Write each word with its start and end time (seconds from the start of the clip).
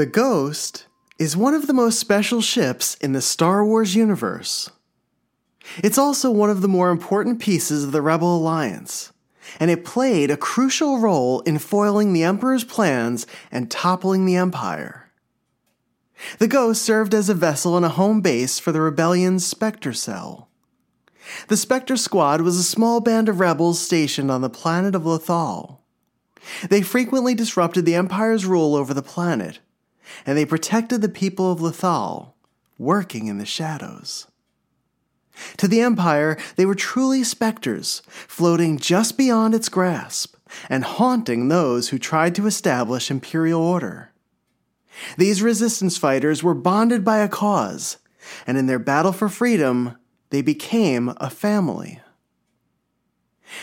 The 0.00 0.06
Ghost 0.06 0.86
is 1.18 1.36
one 1.36 1.52
of 1.52 1.66
the 1.66 1.74
most 1.74 1.98
special 1.98 2.40
ships 2.40 2.94
in 3.02 3.12
the 3.12 3.20
Star 3.20 3.62
Wars 3.62 3.94
universe. 3.94 4.70
It's 5.84 5.98
also 5.98 6.30
one 6.30 6.48
of 6.48 6.62
the 6.62 6.68
more 6.68 6.88
important 6.88 7.38
pieces 7.38 7.84
of 7.84 7.92
the 7.92 8.00
Rebel 8.00 8.34
Alliance, 8.38 9.12
and 9.60 9.70
it 9.70 9.84
played 9.84 10.30
a 10.30 10.38
crucial 10.38 11.00
role 11.00 11.40
in 11.40 11.58
foiling 11.58 12.14
the 12.14 12.22
Emperor's 12.22 12.64
plans 12.64 13.26
and 13.52 13.70
toppling 13.70 14.24
the 14.24 14.36
Empire. 14.36 15.10
The 16.38 16.48
Ghost 16.48 16.80
served 16.80 17.12
as 17.12 17.28
a 17.28 17.34
vessel 17.34 17.76
and 17.76 17.84
a 17.84 17.90
home 17.90 18.22
base 18.22 18.58
for 18.58 18.72
the 18.72 18.80
rebellion's 18.80 19.46
Spectre 19.46 19.92
Cell. 19.92 20.48
The 21.48 21.58
Spectre 21.58 21.98
Squad 21.98 22.40
was 22.40 22.56
a 22.56 22.62
small 22.62 23.02
band 23.02 23.28
of 23.28 23.38
rebels 23.38 23.78
stationed 23.78 24.30
on 24.30 24.40
the 24.40 24.48
planet 24.48 24.94
of 24.94 25.02
Lothal. 25.02 25.80
They 26.70 26.80
frequently 26.80 27.34
disrupted 27.34 27.84
the 27.84 27.96
Empire's 27.96 28.46
rule 28.46 28.74
over 28.74 28.94
the 28.94 29.02
planet, 29.02 29.58
and 30.26 30.36
they 30.36 30.44
protected 30.44 31.02
the 31.02 31.08
people 31.08 31.50
of 31.50 31.60
Lothal, 31.60 32.34
working 32.78 33.26
in 33.26 33.38
the 33.38 33.46
shadows. 33.46 34.26
To 35.58 35.68
the 35.68 35.80
Empire, 35.80 36.36
they 36.56 36.66
were 36.66 36.74
truly 36.74 37.24
specters, 37.24 38.02
floating 38.06 38.78
just 38.78 39.16
beyond 39.16 39.54
its 39.54 39.68
grasp 39.68 40.36
and 40.68 40.84
haunting 40.84 41.48
those 41.48 41.88
who 41.88 41.98
tried 41.98 42.34
to 42.34 42.46
establish 42.46 43.10
imperial 43.10 43.62
order. 43.62 44.12
These 45.16 45.42
resistance 45.42 45.96
fighters 45.96 46.42
were 46.42 46.54
bonded 46.54 47.04
by 47.04 47.18
a 47.18 47.28
cause, 47.28 47.98
and 48.46 48.58
in 48.58 48.66
their 48.66 48.78
battle 48.78 49.12
for 49.12 49.28
freedom, 49.28 49.96
they 50.30 50.42
became 50.42 51.14
a 51.18 51.30
family. 51.30 52.00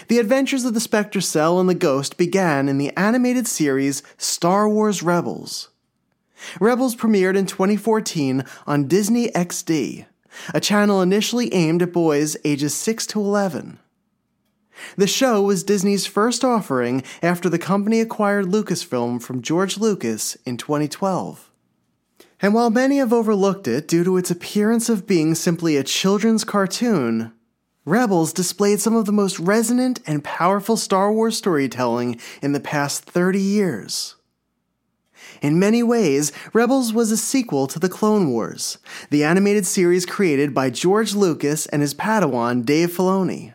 The 0.08 0.20
adventures 0.20 0.66
of 0.66 0.74
the 0.74 0.80
Spectre 0.80 1.22
Cell 1.22 1.60
and 1.60 1.70
the 1.70 1.76
Ghost 1.76 2.18
began 2.18 2.68
in 2.68 2.78
the 2.78 2.96
animated 2.98 3.48
series 3.48 4.04
Star 4.18 4.68
Wars 4.68 5.02
Rebels. 5.02 5.70
Rebels 6.60 6.96
premiered 6.96 7.36
in 7.36 7.46
2014 7.46 8.44
on 8.66 8.88
Disney 8.88 9.30
XD, 9.30 10.06
a 10.54 10.60
channel 10.60 11.02
initially 11.02 11.54
aimed 11.54 11.82
at 11.82 11.94
boys 11.94 12.38
ages 12.44 12.74
6 12.76 13.08
to 13.08 13.20
11. 13.20 13.80
The 14.96 15.08
show 15.08 15.42
was 15.42 15.64
Disney's 15.64 16.06
first 16.06 16.44
offering 16.44 17.04
after 17.22 17.50
the 17.50 17.60
company 17.60 18.00
acquired 18.00 18.46
Lucasfilm 18.46 19.22
from 19.22 19.42
George 19.42 19.78
Lucas 19.78 20.36
in 20.46 20.58
2012. 20.58 21.50
And 22.40 22.54
while 22.54 22.70
many 22.70 22.98
have 22.98 23.12
overlooked 23.12 23.68
it 23.68 23.88
due 23.88 24.04
to 24.04 24.18
its 24.18 24.30
appearance 24.30 24.90
of 24.90 25.08
being 25.08 25.34
simply 25.34 25.76
a 25.76 25.84
children's 25.84 26.44
cartoon, 26.44 27.34
Rebels 27.86 28.34
displayed 28.34 28.80
some 28.80 28.96
of 28.96 29.06
the 29.06 29.12
most 29.12 29.40
resonant 29.40 30.02
and 30.06 30.24
powerful 30.24 30.78
Star 30.78 31.12
Wars 31.12 31.38
storytelling 31.38 32.20
in 32.42 32.52
the 32.52 32.60
past 32.60 33.06
30 33.06 33.42
years. 33.42 34.17
In 35.42 35.60
many 35.60 35.84
ways, 35.84 36.32
Rebels 36.54 36.94
was 36.94 37.12
a 37.12 37.18
sequel 37.18 37.68
to 37.68 37.80
The 37.80 37.90
Clone 37.90 38.32
Wars, 38.32 38.78
the 39.10 39.24
animated 39.24 39.66
series 39.66 40.06
created 40.06 40.54
by 40.54 40.70
George 40.70 41.14
Lucas 41.14 41.66
and 41.68 41.82
his 41.82 41.94
Padawan 41.94 42.66
Dave 42.66 42.92
Filoni. 42.92 43.54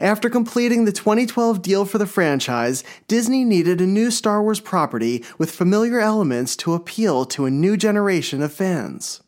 After 0.00 0.30
completing 0.30 0.84
the 0.84 0.92
2012 0.92 1.60
deal 1.60 1.84
for 1.84 1.98
the 1.98 2.06
franchise, 2.06 2.84
Disney 3.08 3.44
needed 3.44 3.80
a 3.80 3.86
new 3.86 4.10
Star 4.10 4.42
Wars 4.42 4.60
property 4.60 5.24
with 5.38 5.50
familiar 5.50 6.00
elements 6.00 6.56
to 6.56 6.74
appeal 6.74 7.24
to 7.26 7.46
a 7.46 7.50
new 7.50 7.76
generation 7.76 8.42
of 8.42 8.52
fans. 8.52 9.22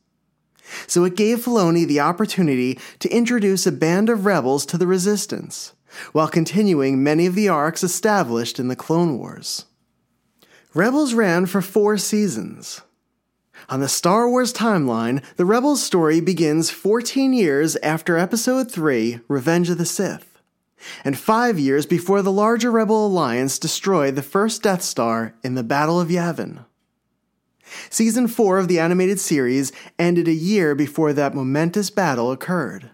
So 0.87 1.05
it 1.05 1.17
gave 1.17 1.41
Filoni 1.41 1.87
the 1.87 2.01
opportunity 2.01 2.79
to 3.01 3.09
introduce 3.09 3.67
a 3.67 3.73
band 3.73 4.09
of 4.09 4.25
rebels 4.25 4.65
to 4.67 4.79
the 4.79 4.87
Resistance, 4.87 5.73
while 6.13 6.29
continuing 6.29 7.03
many 7.03 7.27
of 7.27 7.35
the 7.35 7.49
arcs 7.49 7.83
established 7.83 8.61
in 8.61 8.69
the 8.69 8.77
Clone 8.77 9.19
Wars. 9.19 9.65
Rebels 10.75 11.15
ran 11.15 11.47
for 11.47 11.61
four 11.61 11.99
seasons. 11.99 12.83
On 13.69 13.81
the 13.81 13.89
Star 13.89 14.29
Wars 14.29 14.53
timeline, 14.53 15.21
the 15.35 15.45
Rebels 15.45 15.83
story 15.83 16.21
begins 16.21 16.71
14 16.71 17.33
years 17.33 17.75
after 17.77 18.17
Episode 18.17 18.71
3 18.71 19.19
Revenge 19.27 19.69
of 19.69 19.79
the 19.79 19.85
Sith, 19.85 20.39
and 21.05 21.19
five 21.19 21.59
years 21.59 21.87
before 21.87 22.23
the 22.23 22.31
larger 22.31 22.71
Rebel 22.71 23.09
Alliance 23.09 23.59
destroyed 23.59 24.15
the 24.15 24.23
first 24.23 24.63
Death 24.63 24.83
Star 24.83 25.35
in 25.43 25.57
the 25.57 25.65
Battle 25.65 26.01
of 26.01 26.09
Yavin. 26.09 26.65
Season 27.89 28.29
4 28.29 28.59
of 28.59 28.69
the 28.69 28.79
animated 28.79 29.19
series 29.19 29.73
ended 29.99 30.29
a 30.29 30.33
year 30.33 30.77
before 30.77 31.13
that 31.13 31.35
momentous 31.35 31.91
battle 31.91 32.31
occurred. 32.31 32.91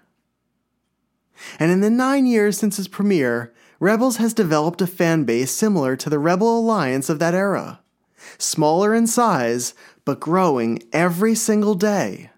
And 1.58 1.70
in 1.70 1.82
the 1.82 1.90
nine 1.90 2.24
years 2.24 2.56
since 2.56 2.78
its 2.78 2.88
premiere, 2.88 3.52
Rebels 3.78 4.16
has 4.16 4.32
developed 4.32 4.80
a 4.80 4.86
fan 4.86 5.24
base 5.24 5.50
similar 5.50 5.96
to 5.96 6.08
the 6.08 6.18
Rebel 6.18 6.58
Alliance 6.58 7.08
of 7.08 7.18
that 7.18 7.34
era. 7.34 7.80
Smaller 8.38 8.94
in 8.94 9.06
size, 9.06 9.74
but 10.04 10.20
growing 10.20 10.82
every 10.92 11.34
single 11.34 11.74
day. 11.74 12.30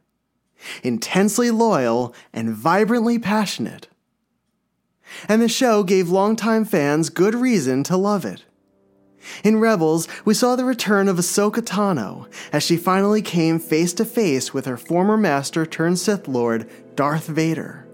Intensely 0.83 1.51
loyal 1.51 2.15
and 2.33 2.51
vibrantly 2.51 3.19
passionate. 3.19 3.89
And 5.29 5.41
the 5.41 5.49
show 5.49 5.85
gave 5.85 6.11
longtime 6.11 6.65
fans 6.65 7.09
good 7.09 7.35
reason 7.35 7.83
to 7.85 7.97
love 7.97 8.25
it. 8.25 8.45
In 9.45 9.61
Rebels, 9.61 10.09
we 10.25 10.35
saw 10.35 10.57
the 10.57 10.65
return 10.65 11.09
of 11.09 11.17
Ahsoka 11.17 11.61
Tano 11.61 12.29
as 12.53 12.63
she 12.63 12.77
finally 12.77 13.23
came 13.23 13.59
face 13.59 13.93
to 13.95 14.05
face 14.05 14.53
with 14.53 14.67
her 14.67 14.77
former 14.77 15.17
master 15.17 15.67
turned 15.67 15.99
Sith 15.99 16.29
Lord, 16.29 16.69
Darth 16.95 17.27
Vader. 17.27 17.88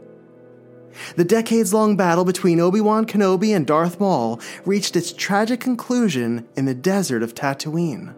The 1.17 1.25
decades 1.25 1.75
long 1.75 1.97
battle 1.97 2.25
between 2.25 2.61
Obi 2.61 2.81
Wan 2.81 3.07
Kenobi 3.07 3.55
and 3.55 3.67
Darth 3.67 3.99
Maul 4.01 4.41
reached 4.65 4.97
its 4.97 5.13
tragic 5.13 5.61
conclusion 5.61 6.47
in 6.57 6.65
the 6.65 6.75
desert 6.75 7.23
of 7.23 7.35
Tatooine. 7.35 8.15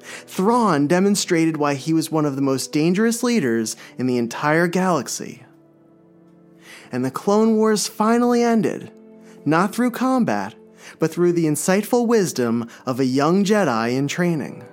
Thrawn 0.00 0.86
demonstrated 0.86 1.56
why 1.56 1.74
he 1.74 1.92
was 1.92 2.10
one 2.10 2.24
of 2.24 2.36
the 2.36 2.42
most 2.42 2.72
dangerous 2.72 3.22
leaders 3.22 3.76
in 3.98 4.06
the 4.06 4.16
entire 4.16 4.66
galaxy. 4.66 5.42
And 6.90 7.04
the 7.04 7.10
Clone 7.10 7.56
Wars 7.56 7.86
finally 7.86 8.42
ended, 8.42 8.90
not 9.44 9.74
through 9.74 9.90
combat, 9.90 10.54
but 10.98 11.12
through 11.12 11.32
the 11.32 11.44
insightful 11.44 12.06
wisdom 12.06 12.68
of 12.86 12.98
a 12.98 13.04
young 13.04 13.44
Jedi 13.44 13.94
in 13.94 14.08
training. 14.08 14.64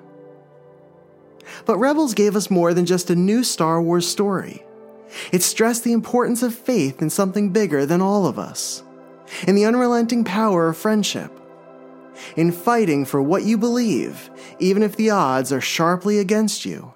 But 1.66 1.78
Rebels 1.78 2.13
gave 2.13 2.35
us 2.35 2.50
more 2.50 2.73
than 2.73 2.85
just 2.85 3.09
a 3.09 3.16
new 3.16 3.44
Star 3.44 3.81
Wars 3.81 4.07
story. 4.07 4.63
It 5.31 5.43
stressed 5.43 5.83
the 5.83 5.93
importance 5.93 6.43
of 6.43 6.53
faith 6.53 7.01
in 7.01 7.09
something 7.09 7.49
bigger 7.49 7.85
than 7.85 8.01
all 8.01 8.25
of 8.25 8.39
us, 8.39 8.83
in 9.47 9.55
the 9.55 9.65
unrelenting 9.65 10.23
power 10.23 10.69
of 10.69 10.77
friendship, 10.77 11.31
in 12.35 12.51
fighting 12.51 13.05
for 13.05 13.21
what 13.21 13.43
you 13.43 13.57
believe, 13.57 14.29
even 14.59 14.83
if 14.83 14.95
the 14.95 15.09
odds 15.09 15.51
are 15.51 15.61
sharply 15.61 16.19
against 16.19 16.65
you. 16.65 16.93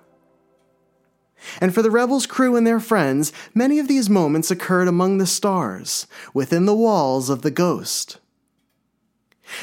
And 1.62 1.74
for 1.74 1.82
the 1.82 1.92
Rebels' 1.92 2.26
crew 2.26 2.56
and 2.56 2.68
their 2.68 2.80
friends, 2.80 3.32
many 3.54 3.80
of 3.80 3.88
these 3.88 4.10
moments 4.10 4.52
occurred 4.52 4.88
among 4.88 5.18
the 5.18 5.26
stars, 5.26 6.06
within 6.34 6.66
the 6.66 6.76
walls 6.76 7.30
of 7.30 7.42
the 7.42 7.52
Ghost. 7.52 8.20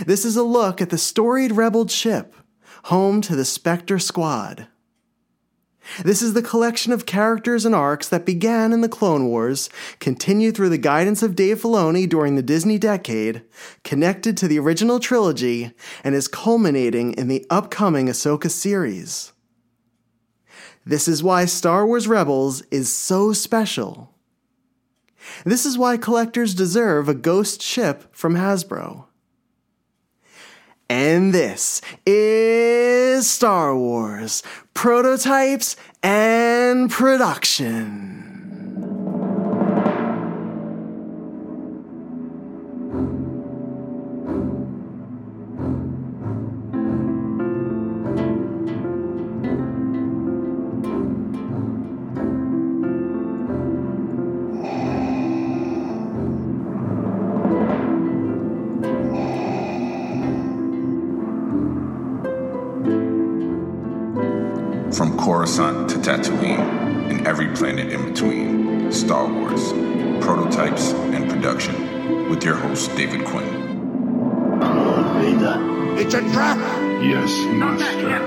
This 0.04 0.24
is 0.24 0.36
a 0.36 0.42
look 0.42 0.80
at 0.80 0.90
the 0.90 0.98
storied 0.98 1.52
Rebel 1.52 1.86
ship, 1.86 2.34
home 2.84 3.20
to 3.22 3.36
the 3.36 3.44
Spectre 3.44 3.98
Squad. 3.98 4.66
This 6.02 6.22
is 6.22 6.34
the 6.34 6.42
collection 6.42 6.92
of 6.92 7.06
characters 7.06 7.64
and 7.64 7.74
arcs 7.74 8.08
that 8.08 8.26
began 8.26 8.72
in 8.72 8.80
the 8.80 8.88
Clone 8.88 9.26
Wars, 9.26 9.70
continued 10.00 10.56
through 10.56 10.68
the 10.68 10.78
guidance 10.78 11.22
of 11.22 11.36
Dave 11.36 11.60
Filoni 11.60 12.08
during 12.08 12.36
the 12.36 12.42
Disney 12.42 12.78
decade, 12.78 13.42
connected 13.84 14.36
to 14.36 14.48
the 14.48 14.58
original 14.58 14.98
trilogy, 14.98 15.72
and 16.02 16.14
is 16.14 16.28
culminating 16.28 17.12
in 17.12 17.28
the 17.28 17.46
upcoming 17.50 18.06
Ahsoka 18.06 18.50
series. 18.50 19.32
This 20.84 21.08
is 21.08 21.22
why 21.22 21.44
Star 21.46 21.86
Wars 21.86 22.06
Rebels 22.06 22.62
is 22.70 22.92
so 22.92 23.32
special. 23.32 24.14
This 25.44 25.66
is 25.66 25.76
why 25.76 25.96
collectors 25.96 26.54
deserve 26.54 27.08
a 27.08 27.14
ghost 27.14 27.60
ship 27.60 28.04
from 28.12 28.34
Hasbro. 28.34 29.05
And 30.88 31.34
this 31.34 31.80
is 32.06 33.28
Star 33.28 33.76
Wars 33.76 34.44
Prototypes 34.72 35.76
and 36.02 36.88
Production. 36.88 38.25
From 65.56 65.88
to 65.88 65.96
Tatooine 65.96 67.08
and 67.10 67.26
every 67.26 67.46
planet 67.54 67.90
in 67.90 68.12
between, 68.12 68.92
Star 68.92 69.26
Wars, 69.26 69.72
prototypes 70.22 70.92
and 70.92 71.30
production, 71.30 72.28
with 72.28 72.44
your 72.44 72.56
host 72.56 72.94
David 72.94 73.24
Quinn. 73.24 74.60
Lord 74.60 75.06
Vader, 75.16 75.96
It's 75.98 76.12
a 76.12 76.20
trap! 76.30 76.58
Yes, 77.02 77.32
master. 77.54 78.10
Eh? 78.10 78.18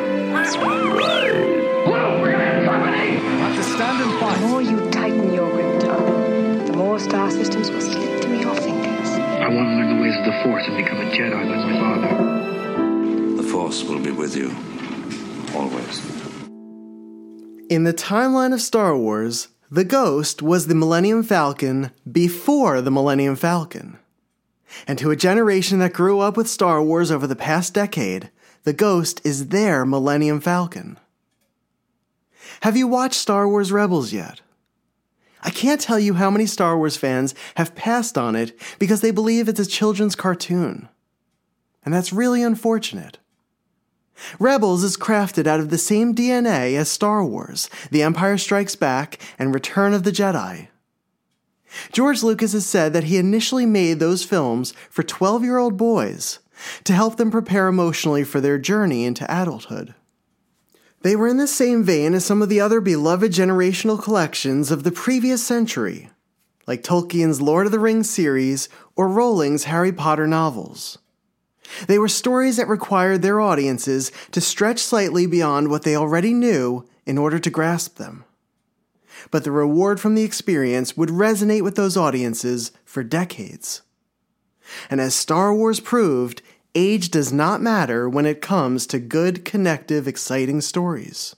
The 4.31 4.47
more 4.47 4.63
you 4.63 4.89
tighten 4.89 5.31
your 5.31 5.51
grip, 5.51 5.83
Tarkin, 5.83 6.65
the 6.65 6.73
more 6.73 6.97
star 6.97 7.29
systems 7.29 7.69
will 7.69 7.81
slip 7.81 8.23
through 8.23 8.39
your 8.39 8.55
fingers. 8.55 9.09
I 9.11 9.47
want 9.49 9.69
to 9.69 9.75
learn 9.75 9.95
the 9.95 10.01
ways 10.01 10.17
of 10.17 10.25
the 10.25 10.33
Force 10.41 10.65
and 10.65 10.77
become 10.77 10.97
a 10.97 11.11
Jedi 11.11 11.45
like 11.47 11.63
my 11.67 11.79
father. 11.79 13.37
The 13.43 13.43
Force 13.43 13.83
will 13.83 13.99
be 13.99 14.09
with 14.09 14.35
you. 14.35 14.49
Always. 15.55 16.18
In 17.69 17.83
the 17.83 17.93
timeline 17.93 18.51
of 18.51 18.61
Star 18.61 18.97
Wars, 18.97 19.49
the 19.69 19.83
Ghost 19.83 20.41
was 20.41 20.65
the 20.65 20.73
Millennium 20.73 21.21
Falcon 21.21 21.91
before 22.11 22.81
the 22.81 22.89
Millennium 22.89 23.35
Falcon. 23.35 23.99
And 24.87 24.97
to 24.97 25.11
a 25.11 25.15
generation 25.15 25.77
that 25.77 25.93
grew 25.93 26.19
up 26.19 26.35
with 26.35 26.49
Star 26.49 26.81
Wars 26.81 27.11
over 27.11 27.27
the 27.27 27.35
past 27.35 27.75
decade, 27.75 28.31
the 28.63 28.73
Ghost 28.73 29.21
is 29.23 29.49
their 29.49 29.85
Millennium 29.85 30.41
Falcon. 30.41 30.97
Have 32.61 32.75
you 32.75 32.87
watched 32.87 33.21
Star 33.21 33.47
Wars 33.47 33.71
Rebels 33.71 34.11
yet? 34.11 34.41
I 35.43 35.51
can't 35.51 35.79
tell 35.79 35.99
you 35.99 36.15
how 36.15 36.31
many 36.31 36.47
Star 36.47 36.75
Wars 36.75 36.97
fans 36.97 37.35
have 37.53 37.75
passed 37.75 38.17
on 38.17 38.35
it 38.35 38.59
because 38.79 39.01
they 39.01 39.11
believe 39.11 39.47
it's 39.47 39.59
a 39.59 39.65
children's 39.67 40.15
cartoon. 40.15 40.89
And 41.85 41.93
that's 41.93 42.11
really 42.11 42.41
unfortunate. 42.41 43.19
Rebels 44.39 44.83
is 44.83 44.97
crafted 44.97 45.47
out 45.47 45.59
of 45.59 45.69
the 45.69 45.77
same 45.77 46.13
DNA 46.13 46.75
as 46.75 46.89
Star 46.89 47.23
Wars, 47.23 47.69
The 47.91 48.03
Empire 48.03 48.37
Strikes 48.37 48.75
Back, 48.75 49.19
and 49.37 49.53
Return 49.53 49.93
of 49.93 50.03
the 50.03 50.11
Jedi. 50.11 50.67
George 51.91 52.23
Lucas 52.23 52.53
has 52.53 52.65
said 52.65 52.93
that 52.93 53.05
he 53.05 53.17
initially 53.17 53.65
made 53.65 53.99
those 53.99 54.23
films 54.23 54.73
for 54.89 55.03
12 55.03 55.43
year 55.43 55.57
old 55.57 55.77
boys 55.77 56.39
to 56.83 56.93
help 56.93 57.17
them 57.17 57.31
prepare 57.31 57.67
emotionally 57.67 58.23
for 58.23 58.41
their 58.41 58.57
journey 58.57 59.05
into 59.05 59.25
adulthood. 59.31 59.93
They 61.01 61.15
were 61.15 61.27
in 61.27 61.37
the 61.37 61.47
same 61.47 61.83
vein 61.83 62.13
as 62.13 62.25
some 62.25 62.41
of 62.41 62.49
the 62.49 62.59
other 62.59 62.81
beloved 62.81 63.31
generational 63.31 64.01
collections 64.01 64.69
of 64.69 64.83
the 64.83 64.91
previous 64.91 65.45
century, 65.45 66.09
like 66.67 66.83
Tolkien's 66.83 67.39
Lord 67.39 67.65
of 67.65 67.71
the 67.71 67.79
Rings 67.79 68.09
series 68.09 68.67
or 68.97 69.07
Rowling's 69.07 69.63
Harry 69.65 69.93
Potter 69.93 70.27
novels. 70.27 70.97
They 71.87 71.99
were 71.99 72.07
stories 72.07 72.57
that 72.57 72.67
required 72.67 73.21
their 73.21 73.39
audiences 73.39 74.11
to 74.31 74.41
stretch 74.41 74.79
slightly 74.79 75.25
beyond 75.25 75.69
what 75.69 75.83
they 75.83 75.95
already 75.95 76.33
knew 76.33 76.87
in 77.05 77.17
order 77.17 77.39
to 77.39 77.49
grasp 77.49 77.97
them. 77.97 78.25
But 79.31 79.43
the 79.43 79.51
reward 79.51 79.99
from 79.99 80.15
the 80.15 80.23
experience 80.23 80.95
would 80.95 81.09
resonate 81.09 81.63
with 81.63 81.75
those 81.75 81.97
audiences 81.97 82.71
for 82.85 83.03
decades. 83.03 83.81
And 84.89 85.01
as 85.01 85.15
Star 85.15 85.53
Wars 85.53 85.79
proved, 85.79 86.41
age 86.75 87.09
does 87.09 87.33
not 87.33 87.61
matter 87.61 88.07
when 88.07 88.25
it 88.25 88.41
comes 88.41 88.85
to 88.87 88.99
good, 88.99 89.43
connective, 89.43 90.07
exciting 90.07 90.61
stories. 90.61 91.35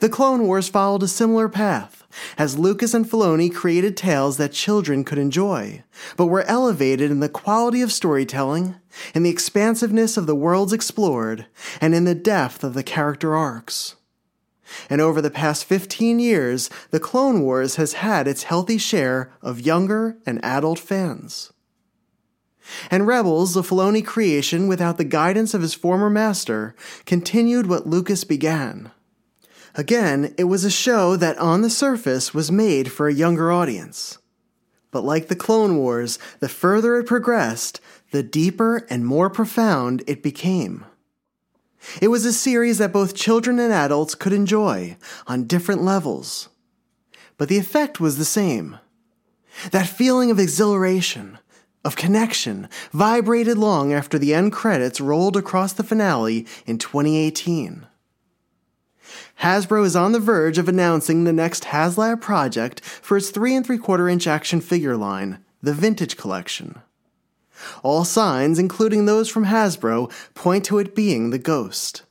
The 0.00 0.08
Clone 0.08 0.42
Wars 0.42 0.68
followed 0.68 1.02
a 1.02 1.08
similar 1.08 1.48
path, 1.48 1.97
as 2.36 2.58
Lucas 2.58 2.94
and 2.94 3.06
Filoni 3.06 3.54
created 3.54 3.96
tales 3.96 4.36
that 4.36 4.52
children 4.52 5.04
could 5.04 5.18
enjoy, 5.18 5.82
but 6.16 6.26
were 6.26 6.42
elevated 6.42 7.10
in 7.10 7.20
the 7.20 7.28
quality 7.28 7.82
of 7.82 7.92
storytelling, 7.92 8.76
in 9.14 9.22
the 9.22 9.30
expansiveness 9.30 10.16
of 10.16 10.26
the 10.26 10.34
worlds 10.34 10.72
explored, 10.72 11.46
and 11.80 11.94
in 11.94 12.04
the 12.04 12.14
depth 12.14 12.64
of 12.64 12.74
the 12.74 12.82
character 12.82 13.36
arcs. 13.36 13.96
And 14.90 15.00
over 15.00 15.20
the 15.20 15.30
past 15.30 15.64
15 15.64 16.18
years, 16.18 16.68
The 16.90 17.00
Clone 17.00 17.42
Wars 17.42 17.76
has 17.76 17.94
had 17.94 18.28
its 18.28 18.44
healthy 18.44 18.78
share 18.78 19.32
of 19.40 19.60
younger 19.60 20.18
and 20.26 20.44
adult 20.44 20.78
fans. 20.78 21.52
And 22.90 23.06
Rebels, 23.06 23.54
the 23.54 23.62
Filoni 23.62 24.04
creation 24.04 24.68
without 24.68 24.98
the 24.98 25.04
guidance 25.04 25.54
of 25.54 25.62
his 25.62 25.72
former 25.72 26.10
master, 26.10 26.74
continued 27.06 27.66
what 27.66 27.86
Lucas 27.86 28.24
began. 28.24 28.90
Again, 29.78 30.34
it 30.36 30.44
was 30.44 30.64
a 30.64 30.72
show 30.72 31.14
that 31.14 31.38
on 31.38 31.62
the 31.62 31.70
surface 31.70 32.34
was 32.34 32.50
made 32.50 32.90
for 32.90 33.06
a 33.06 33.14
younger 33.14 33.52
audience. 33.52 34.18
But 34.90 35.04
like 35.04 35.28
the 35.28 35.36
Clone 35.36 35.76
Wars, 35.76 36.18
the 36.40 36.48
further 36.48 36.96
it 36.96 37.06
progressed, 37.06 37.80
the 38.10 38.24
deeper 38.24 38.84
and 38.90 39.06
more 39.06 39.30
profound 39.30 40.02
it 40.08 40.20
became. 40.20 40.84
It 42.02 42.08
was 42.08 42.24
a 42.24 42.32
series 42.32 42.78
that 42.78 42.92
both 42.92 43.14
children 43.14 43.60
and 43.60 43.72
adults 43.72 44.16
could 44.16 44.32
enjoy 44.32 44.96
on 45.28 45.44
different 45.44 45.82
levels. 45.84 46.48
But 47.36 47.48
the 47.48 47.58
effect 47.58 48.00
was 48.00 48.18
the 48.18 48.24
same. 48.24 48.80
That 49.70 49.86
feeling 49.86 50.32
of 50.32 50.40
exhilaration, 50.40 51.38
of 51.84 51.94
connection, 51.94 52.68
vibrated 52.90 53.56
long 53.56 53.92
after 53.92 54.18
the 54.18 54.34
end 54.34 54.52
credits 54.52 55.00
rolled 55.00 55.36
across 55.36 55.72
the 55.72 55.84
finale 55.84 56.48
in 56.66 56.78
2018. 56.78 57.86
Hasbro 59.42 59.84
is 59.84 59.96
on 59.96 60.12
the 60.12 60.20
verge 60.20 60.58
of 60.58 60.68
announcing 60.68 61.24
the 61.24 61.32
next 61.32 61.64
HasLab 61.64 62.20
project 62.20 62.80
for 62.80 63.16
its 63.16 63.30
3 63.30 63.56
and 63.56 63.66
3 63.66 63.78
quarter 63.78 64.08
inch 64.08 64.26
action 64.26 64.60
figure 64.60 64.96
line, 64.96 65.38
the 65.62 65.74
Vintage 65.74 66.16
Collection. 66.16 66.80
All 67.82 68.04
signs, 68.04 68.58
including 68.58 69.06
those 69.06 69.28
from 69.28 69.46
Hasbro, 69.46 70.12
point 70.34 70.64
to 70.66 70.78
it 70.78 70.94
being 70.94 71.30
the 71.30 71.38
Ghost. 71.38 72.02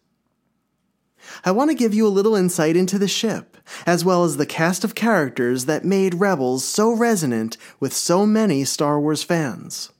I 1.44 1.51
want 1.51 1.69
to 1.69 1.75
give 1.75 1.94
you 1.94 2.07
a 2.07 2.09
little 2.09 2.36
insight 2.36 2.75
into 2.75 2.98
the 2.98 3.07
ship, 3.07 3.57
as 3.86 4.03
well 4.03 4.24
as 4.24 4.38
the 4.38 4.45
cast 4.45 4.83
of 4.83 4.95
characters 4.95 5.65
that 5.65 5.86
made 5.86 6.15
Rebels 6.15 6.63
so 6.63 6.92
resonant 6.92 7.57
with 7.80 7.94
so 7.94 8.25
many 8.25 8.63
Star 8.63 9.00
Wars 9.00 9.24
fans. 9.24 9.92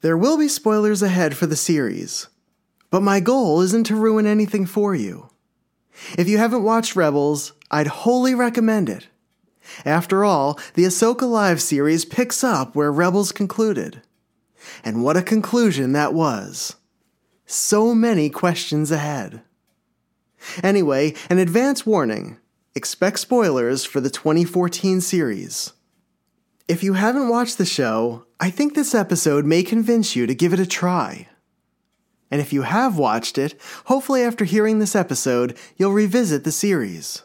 There 0.00 0.16
will 0.16 0.38
be 0.38 0.48
spoilers 0.48 1.02
ahead 1.02 1.36
for 1.36 1.46
the 1.46 1.56
series, 1.56 2.28
but 2.90 3.02
my 3.02 3.20
goal 3.20 3.60
isn't 3.60 3.84
to 3.84 3.96
ruin 3.96 4.26
anything 4.26 4.64
for 4.64 4.94
you. 4.94 5.28
If 6.16 6.28
you 6.28 6.38
haven't 6.38 6.62
watched 6.62 6.96
Rebels, 6.96 7.52
I'd 7.70 7.86
wholly 7.86 8.34
recommend 8.34 8.88
it. 8.88 9.08
After 9.84 10.24
all, 10.24 10.58
the 10.74 10.84
Ahsoka 10.84 11.28
Live 11.28 11.60
series 11.60 12.04
picks 12.04 12.42
up 12.42 12.74
where 12.74 12.92
Rebels 12.92 13.32
concluded. 13.32 14.02
And 14.84 15.02
what 15.02 15.16
a 15.16 15.22
conclusion 15.22 15.92
that 15.92 16.14
was! 16.14 16.76
So 17.46 17.94
many 17.94 18.30
questions 18.30 18.90
ahead. 18.90 19.42
Anyway, 20.62 21.14
an 21.30 21.38
advance 21.38 21.84
warning 21.84 22.38
expect 22.74 23.18
spoilers 23.18 23.84
for 23.84 24.00
the 24.00 24.10
2014 24.10 25.00
series. 25.00 25.72
If 26.68 26.84
you 26.84 26.92
haven't 26.92 27.28
watched 27.28 27.58
the 27.58 27.64
show, 27.64 28.26
I 28.38 28.50
think 28.50 28.74
this 28.74 28.94
episode 28.94 29.44
may 29.44 29.62
convince 29.62 30.14
you 30.14 30.26
to 30.26 30.34
give 30.34 30.52
it 30.52 30.60
a 30.60 30.66
try. 30.66 31.28
And 32.30 32.40
if 32.40 32.52
you 32.52 32.62
have 32.62 32.98
watched 32.98 33.38
it, 33.38 33.60
hopefully 33.86 34.22
after 34.22 34.44
hearing 34.44 34.78
this 34.78 34.94
episode, 34.94 35.56
you'll 35.76 35.92
revisit 35.92 36.44
the 36.44 36.52
series. 36.52 37.22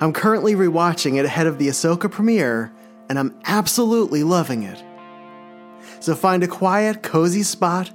I'm 0.00 0.12
currently 0.12 0.54
rewatching 0.54 1.18
it 1.18 1.24
ahead 1.24 1.46
of 1.46 1.58
the 1.58 1.68
Ahsoka 1.68 2.10
premiere, 2.10 2.72
and 3.08 3.18
I'm 3.18 3.34
absolutely 3.44 4.22
loving 4.22 4.62
it. 4.62 4.82
So 6.00 6.14
find 6.14 6.42
a 6.42 6.48
quiet, 6.48 7.02
cozy 7.02 7.42
spot, 7.42 7.90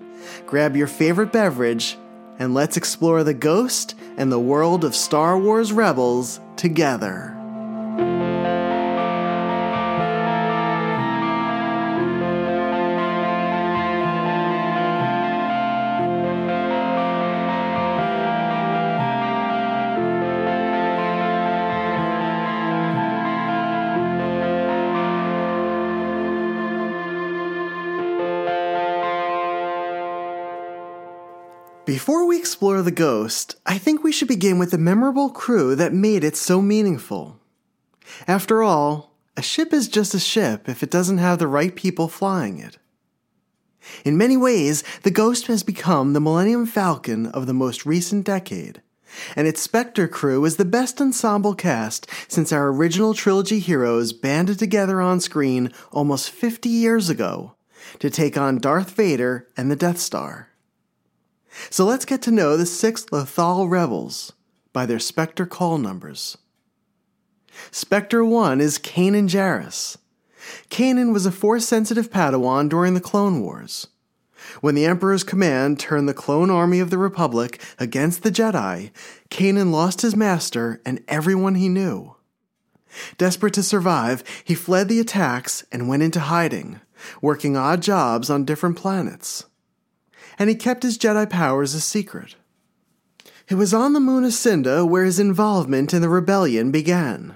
grab 0.45 0.75
your 0.75 0.87
favorite 0.87 1.31
beverage, 1.31 1.97
and 2.37 2.53
let's 2.53 2.77
explore 2.77 3.23
the 3.23 3.33
ghost 3.33 3.95
and 4.17 4.31
the 4.31 4.39
world 4.39 4.83
of 4.83 4.95
Star 4.95 5.37
Wars 5.37 5.71
Rebels 5.71 6.39
together. 6.55 7.38
Before 31.89 32.27
we 32.27 32.37
explore 32.37 32.83
the 32.83 32.91
ghost, 32.91 33.55
I 33.65 33.79
think 33.79 34.03
we 34.03 34.11
should 34.11 34.27
begin 34.27 34.59
with 34.59 34.69
the 34.69 34.77
memorable 34.77 35.31
crew 35.31 35.73
that 35.73 35.91
made 35.91 36.23
it 36.23 36.37
so 36.37 36.61
meaningful. 36.61 37.39
After 38.27 38.61
all, 38.61 39.15
a 39.35 39.41
ship 39.41 39.73
is 39.73 39.87
just 39.87 40.13
a 40.13 40.19
ship 40.19 40.69
if 40.69 40.83
it 40.83 40.91
doesn't 40.91 41.17
have 41.17 41.39
the 41.39 41.47
right 41.47 41.75
people 41.75 42.07
flying 42.07 42.59
it. 42.59 42.77
In 44.05 44.19
many 44.19 44.37
ways, 44.37 44.83
the 45.01 45.09
Ghost 45.09 45.47
has 45.47 45.63
become 45.63 46.13
the 46.13 46.19
Millennium 46.19 46.67
Falcon 46.67 47.25
of 47.25 47.47
the 47.47 47.55
most 47.55 47.87
recent 47.87 48.23
decade, 48.23 48.83
and 49.35 49.47
its 49.47 49.59
Spectre 49.59 50.07
crew 50.07 50.45
is 50.45 50.57
the 50.57 50.65
best 50.65 51.01
ensemble 51.01 51.55
cast 51.55 52.05
since 52.27 52.51
our 52.51 52.67
original 52.67 53.15
trilogy 53.15 53.57
heroes 53.57 54.13
banded 54.13 54.59
together 54.59 55.01
on 55.01 55.19
screen 55.19 55.73
almost 55.91 56.29
50 56.29 56.69
years 56.69 57.09
ago 57.09 57.55
to 57.97 58.11
take 58.11 58.37
on 58.37 58.59
Darth 58.59 58.91
Vader 58.91 59.47
and 59.57 59.71
the 59.71 59.75
Death 59.75 59.97
Star. 59.97 60.49
So 61.69 61.85
let's 61.85 62.05
get 62.05 62.21
to 62.23 62.31
know 62.31 62.57
the 62.57 62.65
six 62.65 63.05
Lothal 63.05 63.69
rebels 63.69 64.33
by 64.73 64.85
their 64.85 64.99
Spectre 64.99 65.45
call 65.45 65.77
numbers. 65.77 66.37
Spectre 67.71 68.23
1 68.23 68.61
is 68.61 68.77
Kanan 68.77 69.27
Jarrus. 69.27 69.97
Kanan 70.69 71.11
was 71.11 71.25
a 71.25 71.31
Force 71.31 71.67
sensitive 71.67 72.09
Padawan 72.09 72.69
during 72.69 72.93
the 72.93 73.01
Clone 73.01 73.41
Wars. 73.41 73.87
When 74.61 74.75
the 74.75 74.85
Emperor's 74.85 75.23
command 75.23 75.79
turned 75.79 76.07
the 76.07 76.13
clone 76.13 76.49
army 76.49 76.79
of 76.79 76.89
the 76.89 76.97
Republic 76.97 77.61
against 77.77 78.23
the 78.23 78.31
Jedi, 78.31 78.91
Kanan 79.29 79.71
lost 79.71 80.01
his 80.01 80.15
master 80.15 80.81
and 80.85 81.03
everyone 81.07 81.55
he 81.55 81.69
knew. 81.69 82.15
Desperate 83.17 83.53
to 83.53 83.63
survive, 83.63 84.23
he 84.43 84.55
fled 84.55 84.87
the 84.87 84.99
attacks 84.99 85.63
and 85.71 85.87
went 85.87 86.03
into 86.03 86.19
hiding, 86.19 86.79
working 87.21 87.55
odd 87.55 87.81
jobs 87.81 88.29
on 88.29 88.45
different 88.45 88.77
planets. 88.77 89.45
And 90.39 90.49
he 90.49 90.55
kept 90.55 90.83
his 90.83 90.97
Jedi 90.97 91.29
powers 91.29 91.75
a 91.75 91.81
secret. 91.81 92.35
It 93.49 93.55
was 93.55 93.73
on 93.73 93.93
the 93.93 93.99
moon 93.99 94.23
of 94.23 94.31
Cynda 94.31 94.87
where 94.87 95.03
his 95.03 95.19
involvement 95.19 95.93
in 95.93 96.01
the 96.01 96.09
rebellion 96.09 96.71
began. 96.71 97.35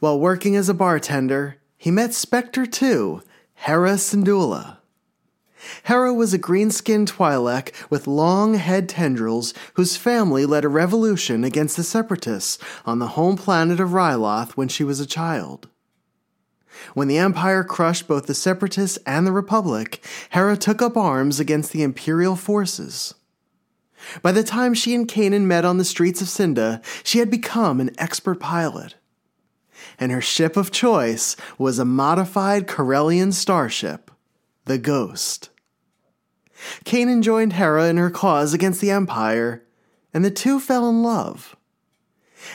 While 0.00 0.18
working 0.18 0.56
as 0.56 0.68
a 0.68 0.74
bartender, 0.74 1.58
he 1.76 1.90
met 1.90 2.14
Spectre 2.14 2.66
2, 2.66 3.22
Hera 3.54 3.92
Syndulla. 3.92 4.78
Hera 5.84 6.14
was 6.14 6.32
a 6.32 6.38
green 6.38 6.70
skinned 6.70 7.08
Twi'lek 7.08 7.72
with 7.90 8.06
long 8.06 8.54
head 8.54 8.88
tendrils 8.88 9.52
whose 9.74 9.96
family 9.96 10.46
led 10.46 10.64
a 10.64 10.68
revolution 10.68 11.44
against 11.44 11.76
the 11.76 11.82
Separatists 11.82 12.58
on 12.86 12.98
the 12.98 13.08
home 13.08 13.36
planet 13.36 13.80
of 13.80 13.90
Ryloth 13.90 14.52
when 14.52 14.68
she 14.68 14.84
was 14.84 15.00
a 15.00 15.06
child. 15.06 15.68
When 16.94 17.08
the 17.08 17.18
Empire 17.18 17.64
crushed 17.64 18.08
both 18.08 18.26
the 18.26 18.34
Separatists 18.34 18.98
and 19.06 19.26
the 19.26 19.32
Republic, 19.32 20.04
Hera 20.30 20.56
took 20.56 20.80
up 20.82 20.96
arms 20.96 21.40
against 21.40 21.72
the 21.72 21.82
Imperial 21.82 22.36
forces. 22.36 23.14
By 24.22 24.32
the 24.32 24.44
time 24.44 24.74
she 24.74 24.94
and 24.94 25.08
Kanan 25.08 25.42
met 25.42 25.64
on 25.64 25.78
the 25.78 25.84
streets 25.84 26.20
of 26.20 26.28
Cynda, 26.28 26.82
she 27.04 27.18
had 27.18 27.30
become 27.30 27.80
an 27.80 27.90
expert 27.98 28.40
pilot. 28.40 28.94
And 29.98 30.12
her 30.12 30.20
ship 30.20 30.56
of 30.56 30.70
choice 30.70 31.36
was 31.56 31.78
a 31.78 31.84
modified 31.84 32.66
Corellian 32.66 33.32
starship, 33.32 34.10
the 34.64 34.78
Ghost. 34.78 35.50
Kanan 36.84 37.22
joined 37.22 37.54
Hera 37.54 37.88
in 37.88 37.96
her 37.96 38.10
cause 38.10 38.54
against 38.54 38.80
the 38.80 38.90
Empire, 38.90 39.64
and 40.12 40.24
the 40.24 40.30
two 40.30 40.58
fell 40.58 40.88
in 40.88 41.02
love. 41.02 41.56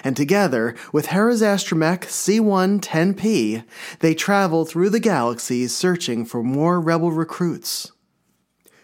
And 0.04 0.16
together, 0.16 0.76
with 0.92 1.08
Hera's 1.08 1.42
astromech 1.42 2.06
C1 2.06 2.82
10P, 2.82 3.64
they 4.00 4.14
traveled 4.14 4.70
through 4.70 4.90
the 4.90 5.00
galaxy 5.00 5.68
searching 5.68 6.26
for 6.26 6.44
more 6.44 6.80
rebel 6.80 7.12
recruits. 7.12 7.92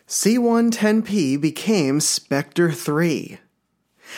C1 0.08 0.72
10P 0.72 1.40
became 1.40 2.00
Spectre 2.00 2.72
3. 2.72 3.40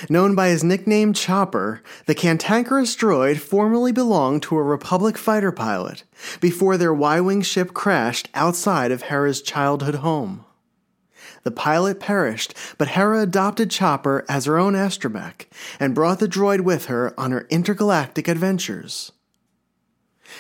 Known 0.10 0.36
by 0.36 0.48
his 0.48 0.64
nickname 0.64 1.14
Chopper, 1.14 1.84
the 2.06 2.16
cantankerous 2.16 2.96
droid 2.96 3.38
formerly 3.38 3.92
belonged 3.92 4.42
to 4.44 4.58
a 4.58 4.64
Republic 4.64 5.18
fighter 5.18 5.52
pilot 5.52 6.04
before 6.40 6.78
their 6.78 6.94
Y 6.94 7.20
Wing 7.20 7.42
ship 7.42 7.74
crashed 7.74 8.30
outside 8.34 8.92
of 8.92 9.04
Hera's 9.04 9.42
childhood 9.42 9.96
home. 9.96 10.46
The 11.44 11.52
pilot 11.52 12.00
perished, 12.00 12.54
but 12.78 12.90
Hera 12.90 13.22
adopted 13.22 13.72
Chopper 13.72 14.26
as 14.30 14.46
her 14.46 14.58
own 14.58 14.74
astromech 14.74 15.48
and 15.80 15.96
brought 15.96 16.20
the 16.20 16.28
droid 16.28 16.62
with 16.62 16.86
her 16.86 17.20
on 17.20 17.32
her 17.32 17.48
intergalactic 17.50 18.28
adventures. 18.28 19.12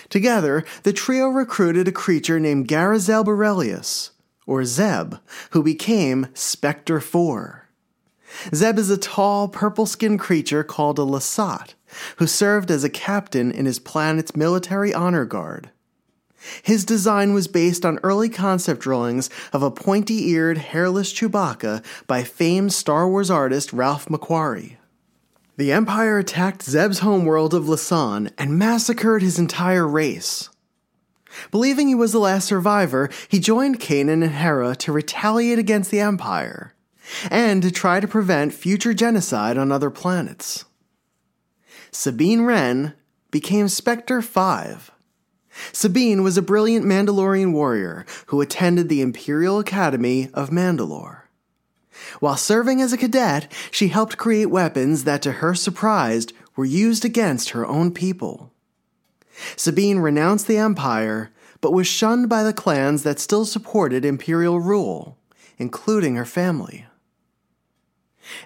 Together, 0.09 0.63
the 0.83 0.93
trio 0.93 1.27
recruited 1.27 1.87
a 1.87 1.91
creature 1.91 2.39
named 2.39 2.67
Garazeb 2.67 3.25
Orrelios, 3.25 4.11
or 4.45 4.63
Zeb, 4.63 5.15
who 5.51 5.63
became 5.63 6.27
Spectre 6.33 6.99
4. 6.99 7.67
Zeb 8.53 8.77
is 8.77 8.89
a 8.89 8.97
tall, 8.97 9.47
purple 9.47 9.85
skinned 9.85 10.19
creature 10.19 10.63
called 10.63 10.97
a 10.99 11.03
Lasat, 11.03 11.73
who 12.17 12.27
served 12.27 12.71
as 12.71 12.83
a 12.83 12.89
captain 12.89 13.51
in 13.51 13.65
his 13.65 13.79
planet's 13.79 14.35
military 14.35 14.93
honor 14.93 15.25
guard. 15.25 15.71
His 16.63 16.85
design 16.85 17.33
was 17.33 17.47
based 17.47 17.85
on 17.85 17.99
early 18.03 18.29
concept 18.29 18.81
drawings 18.81 19.29
of 19.53 19.63
a 19.63 19.71
pointy 19.71 20.29
eared, 20.29 20.57
hairless 20.57 21.13
Chewbacca 21.13 21.83
by 22.07 22.23
famed 22.23 22.73
Star 22.73 23.07
Wars 23.07 23.29
artist 23.29 23.71
Ralph 23.73 24.07
McQuarrie. 24.07 24.77
The 25.57 25.71
Empire 25.71 26.17
attacked 26.17 26.63
Zeb's 26.63 26.99
homeworld 26.99 27.53
of 27.53 27.65
Lasan 27.65 28.31
and 28.37 28.57
massacred 28.57 29.21
his 29.21 29.37
entire 29.37 29.87
race. 29.87 30.49
Believing 31.51 31.87
he 31.87 31.95
was 31.95 32.11
the 32.11 32.19
last 32.19 32.47
survivor, 32.47 33.09
he 33.27 33.39
joined 33.39 33.79
Kanan 33.79 34.23
and 34.23 34.35
Hera 34.35 34.75
to 34.77 34.91
retaliate 34.91 35.59
against 35.59 35.91
the 35.91 35.99
Empire 35.99 36.73
and 37.29 37.61
to 37.61 37.71
try 37.71 37.99
to 37.99 38.07
prevent 38.07 38.53
future 38.53 38.93
genocide 38.93 39.57
on 39.57 39.71
other 39.71 39.89
planets. 39.89 40.65
Sabine 41.91 42.41
Wren 42.41 42.93
became 43.31 43.67
Spectre 43.67 44.21
5. 44.21 44.90
Sabine 45.71 46.23
was 46.23 46.37
a 46.37 46.41
brilliant 46.41 46.85
Mandalorian 46.85 47.51
warrior 47.51 48.05
who 48.27 48.41
attended 48.41 48.89
the 48.89 49.01
Imperial 49.01 49.59
Academy 49.59 50.29
of 50.33 50.49
Mandalore. 50.49 51.23
While 52.19 52.37
serving 52.37 52.81
as 52.81 52.93
a 52.93 52.97
cadet, 52.97 53.51
she 53.69 53.89
helped 53.89 54.17
create 54.17 54.47
weapons 54.47 55.03
that, 55.03 55.21
to 55.23 55.33
her 55.33 55.53
surprise, 55.53 56.27
were 56.55 56.65
used 56.65 57.05
against 57.05 57.49
her 57.49 57.65
own 57.65 57.91
people. 57.91 58.51
Sabine 59.55 59.99
renounced 59.99 60.47
the 60.47 60.57
Empire, 60.57 61.31
but 61.61 61.73
was 61.73 61.87
shunned 61.87 62.27
by 62.27 62.43
the 62.43 62.53
clans 62.53 63.03
that 63.03 63.19
still 63.19 63.45
supported 63.45 64.03
Imperial 64.03 64.59
rule, 64.59 65.17
including 65.57 66.15
her 66.15 66.25
family. 66.25 66.85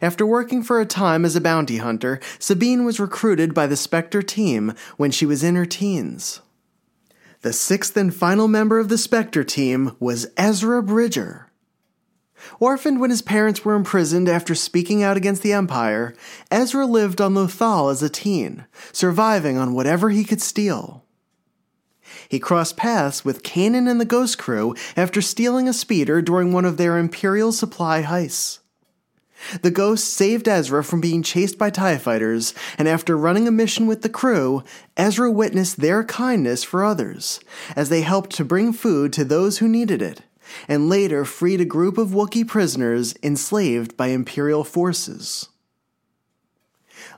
After 0.01 0.25
working 0.25 0.63
for 0.63 0.79
a 0.79 0.85
time 0.85 1.25
as 1.25 1.35
a 1.35 1.41
bounty 1.41 1.77
hunter, 1.77 2.19
Sabine 2.39 2.85
was 2.85 2.99
recruited 2.99 3.53
by 3.53 3.67
the 3.67 3.75
Spectre 3.75 4.21
team 4.21 4.73
when 4.97 5.11
she 5.11 5.25
was 5.25 5.43
in 5.43 5.55
her 5.55 5.65
teens. 5.65 6.41
The 7.45 7.53
sixth 7.53 7.95
and 7.95 8.11
final 8.11 8.47
member 8.47 8.79
of 8.79 8.89
the 8.89 8.97
Spectre 8.97 9.43
team 9.43 9.95
was 9.99 10.25
Ezra 10.35 10.81
Bridger. 10.81 11.51
Orphaned 12.59 12.99
when 12.99 13.11
his 13.11 13.21
parents 13.21 13.63
were 13.63 13.75
imprisoned 13.75 14.27
after 14.27 14.55
speaking 14.55 15.03
out 15.03 15.15
against 15.15 15.43
the 15.43 15.53
Empire, 15.53 16.15
Ezra 16.49 16.87
lived 16.87 17.21
on 17.21 17.35
Lothal 17.35 17.91
as 17.91 18.01
a 18.01 18.09
teen, 18.09 18.65
surviving 18.91 19.59
on 19.59 19.75
whatever 19.75 20.09
he 20.09 20.23
could 20.23 20.41
steal. 20.41 21.05
He 22.27 22.39
crossed 22.39 22.77
paths 22.77 23.23
with 23.23 23.43
Kanan 23.43 23.87
and 23.87 24.01
the 24.01 24.05
Ghost 24.05 24.39
Crew 24.39 24.73
after 24.97 25.21
stealing 25.21 25.69
a 25.69 25.73
speeder 25.73 26.23
during 26.23 26.51
one 26.51 26.65
of 26.65 26.77
their 26.77 26.97
Imperial 26.97 27.51
supply 27.51 28.01
heists. 28.01 28.57
The 29.61 29.71
Ghost 29.71 30.13
saved 30.13 30.47
Ezra 30.47 30.83
from 30.83 31.01
being 31.01 31.21
chased 31.21 31.57
by 31.57 31.69
TIE 31.69 31.97
fighters, 31.97 32.53
and 32.77 32.87
after 32.87 33.17
running 33.17 33.47
a 33.47 33.51
mission 33.51 33.85
with 33.85 34.01
the 34.01 34.09
crew, 34.09 34.63
Ezra 34.97 35.31
witnessed 35.31 35.79
their 35.79 36.03
kindness 36.03 36.63
for 36.63 36.83
others, 36.83 37.39
as 37.75 37.89
they 37.89 38.01
helped 38.01 38.31
to 38.31 38.45
bring 38.45 38.73
food 38.73 39.13
to 39.13 39.25
those 39.25 39.59
who 39.59 39.67
needed 39.67 40.01
it, 40.01 40.21
and 40.67 40.89
later 40.89 41.25
freed 41.25 41.61
a 41.61 41.65
group 41.65 41.97
of 41.97 42.09
Wookiee 42.09 42.47
prisoners 42.47 43.13
enslaved 43.21 43.97
by 43.97 44.07
Imperial 44.07 44.63
forces. 44.63 45.49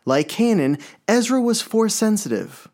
Like 0.06 0.30
Kanan, 0.30 0.82
Ezra 1.08 1.42
was 1.42 1.62
force 1.62 1.94
sensitive. 1.94 2.68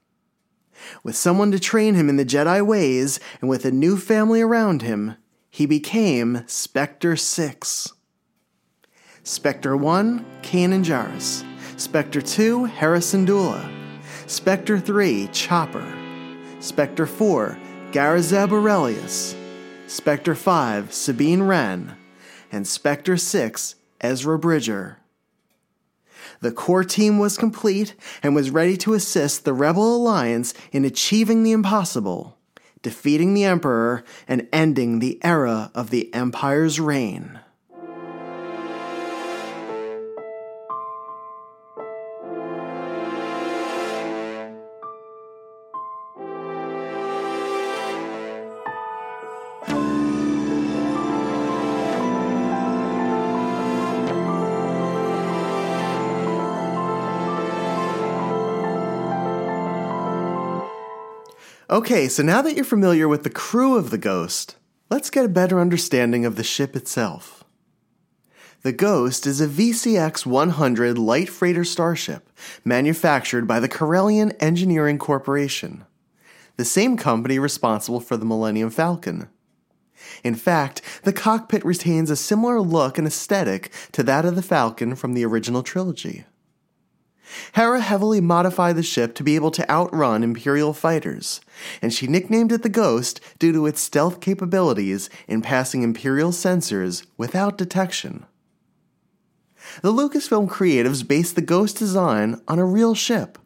With 1.04 1.16
someone 1.16 1.52
to 1.52 1.60
train 1.60 1.96
him 1.96 2.10
in 2.10 2.18
the 2.18 2.26
Jedi 2.26 2.66
ways, 2.66 3.20
and 3.42 3.50
with 3.50 3.66
a 3.66 3.72
new 3.72 3.98
family 3.98 4.42
around 4.42 4.82
him, 4.82 5.16
he 5.50 5.66
became 5.66 6.44
Spectre 6.48 7.16
6. 7.16 7.94
Spectre 9.26 9.78
1, 9.78 10.26
Kanan 10.42 10.84
Jarrus. 10.84 11.46
Spectre 11.80 12.22
2, 12.22 12.66
Hera 12.66 12.98
Syndulla. 13.00 13.72
Spectre 14.28 14.78
3, 14.78 15.30
Chopper. 15.32 15.98
Spectre 16.60 17.06
4, 17.06 17.58
Garazeb 17.94 18.50
Orrelios. 18.50 19.34
Spectre 19.88 20.36
5, 20.36 20.94
Sabine 20.94 21.44
Wren. 21.44 21.96
And 22.52 22.68
Spectre 22.68 23.16
6, 23.16 23.76
Ezra 24.02 24.38
Bridger. 24.38 24.98
The 26.42 26.52
core 26.52 26.84
team 26.84 27.18
was 27.18 27.38
complete 27.38 27.96
and 28.22 28.36
was 28.36 28.52
ready 28.52 28.76
to 28.76 28.94
assist 28.94 29.46
the 29.46 29.54
Rebel 29.54 29.96
Alliance 29.96 30.54
in 30.74 30.84
achieving 30.84 31.44
the 31.44 31.54
impossible, 31.54 32.38
defeating 32.82 33.34
the 33.34 33.46
Emperor 33.46 34.04
and 34.28 34.50
ending 34.52 35.00
the 35.00 35.18
era 35.24 35.72
of 35.74 35.92
the 35.92 36.14
Empire's 36.14 36.78
reign. 36.78 37.40
Okay, 61.74 62.08
so 62.08 62.22
now 62.22 62.44
that 62.44 62.56
you're 62.56 62.64
familiar 62.64 63.08
with 63.08 63.24
the 63.24 63.32
crew 63.32 63.78
of 63.78 63.90
the 63.90 63.98
Ghost, 63.98 64.58
let's 64.92 65.10
get 65.10 65.26
a 65.26 65.28
better 65.28 65.60
understanding 65.60 66.24
of 66.24 66.36
the 66.36 66.44
ship 66.44 66.76
itself. 66.76 67.44
The 68.62 68.72
Ghost 68.72 69.26
is 69.26 69.42
a 69.42 69.48
VCX 69.48 70.24
100 70.24 71.00
light 71.00 71.30
freighter 71.30 71.64
starship 71.64 72.30
manufactured 72.64 73.48
by 73.48 73.60
the 73.60 73.68
Corellian 73.68 74.36
Engineering 74.40 75.00
Corporation, 75.00 75.84
the 76.58 76.64
same 76.64 76.96
company 76.96 77.40
responsible 77.40 78.00
for 78.00 78.18
the 78.18 78.26
Millennium 78.26 78.70
Falcon. 78.70 79.28
In 80.24 80.36
fact, 80.36 80.84
the 81.02 81.12
cockpit 81.12 81.66
retains 81.66 82.12
a 82.12 82.16
similar 82.16 82.62
look 82.62 83.00
and 83.00 83.08
aesthetic 83.08 83.72
to 83.94 84.04
that 84.04 84.26
of 84.26 84.36
the 84.36 84.44
Falcon 84.44 84.94
from 84.96 85.16
the 85.16 85.26
original 85.26 85.64
trilogy. 85.64 86.26
Hera 87.54 87.80
heavily 87.80 88.22
modified 88.22 88.76
the 88.76 88.84
ship 88.84 89.16
to 89.16 89.24
be 89.24 89.36
able 89.36 89.52
to 89.52 89.70
outrun 89.70 90.24
Imperial 90.24 90.74
fighters, 90.74 91.42
and 91.82 91.94
she 91.94 92.08
nicknamed 92.08 92.52
it 92.52 92.64
the 92.64 92.70
Ghost 92.70 93.22
due 93.40 93.52
to 93.54 93.66
its 93.66 93.82
stealth 93.82 94.20
capabilities 94.20 95.10
in 95.28 95.42
passing 95.42 95.84
Imperial 95.84 96.32
sensors 96.32 97.06
without 97.18 97.58
detection. 97.58 98.26
The 99.82 99.94
Lucasfilm 99.94 100.50
creatives 100.50 101.08
based 101.08 101.36
the 101.36 101.42
Ghost 101.42 101.78
design 101.78 102.42
on 102.48 102.60
a 102.60 102.66
real 102.66 102.96
ship, 102.96 103.38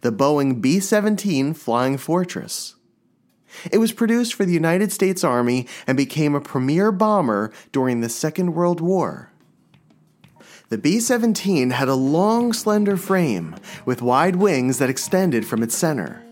the 0.00 0.12
Boeing 0.12 0.60
B 0.60 0.78
17 0.78 1.54
Flying 1.54 1.98
Fortress. 1.98 2.76
It 3.72 3.78
was 3.78 3.92
produced 3.92 4.34
for 4.34 4.44
the 4.44 4.52
United 4.52 4.92
States 4.92 5.24
Army 5.24 5.66
and 5.86 5.96
became 5.96 6.34
a 6.34 6.40
premier 6.40 6.92
bomber 6.92 7.52
during 7.72 8.00
the 8.00 8.08
Second 8.08 8.54
World 8.54 8.80
War. 8.80 9.32
The 10.70 10.76
B 10.76 11.00
17 11.00 11.70
had 11.70 11.88
a 11.88 11.94
long, 11.94 12.52
slender 12.52 12.98
frame 12.98 13.56
with 13.86 14.02
wide 14.02 14.36
wings 14.36 14.76
that 14.78 14.90
extended 14.90 15.46
from 15.46 15.62
its 15.62 15.74
center. 15.74 16.22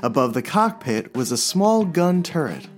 Above 0.00 0.32
the 0.32 0.42
cockpit 0.42 1.16
was 1.16 1.32
a 1.32 1.36
small 1.36 1.84
gun 1.84 2.22
turret. 2.22 2.68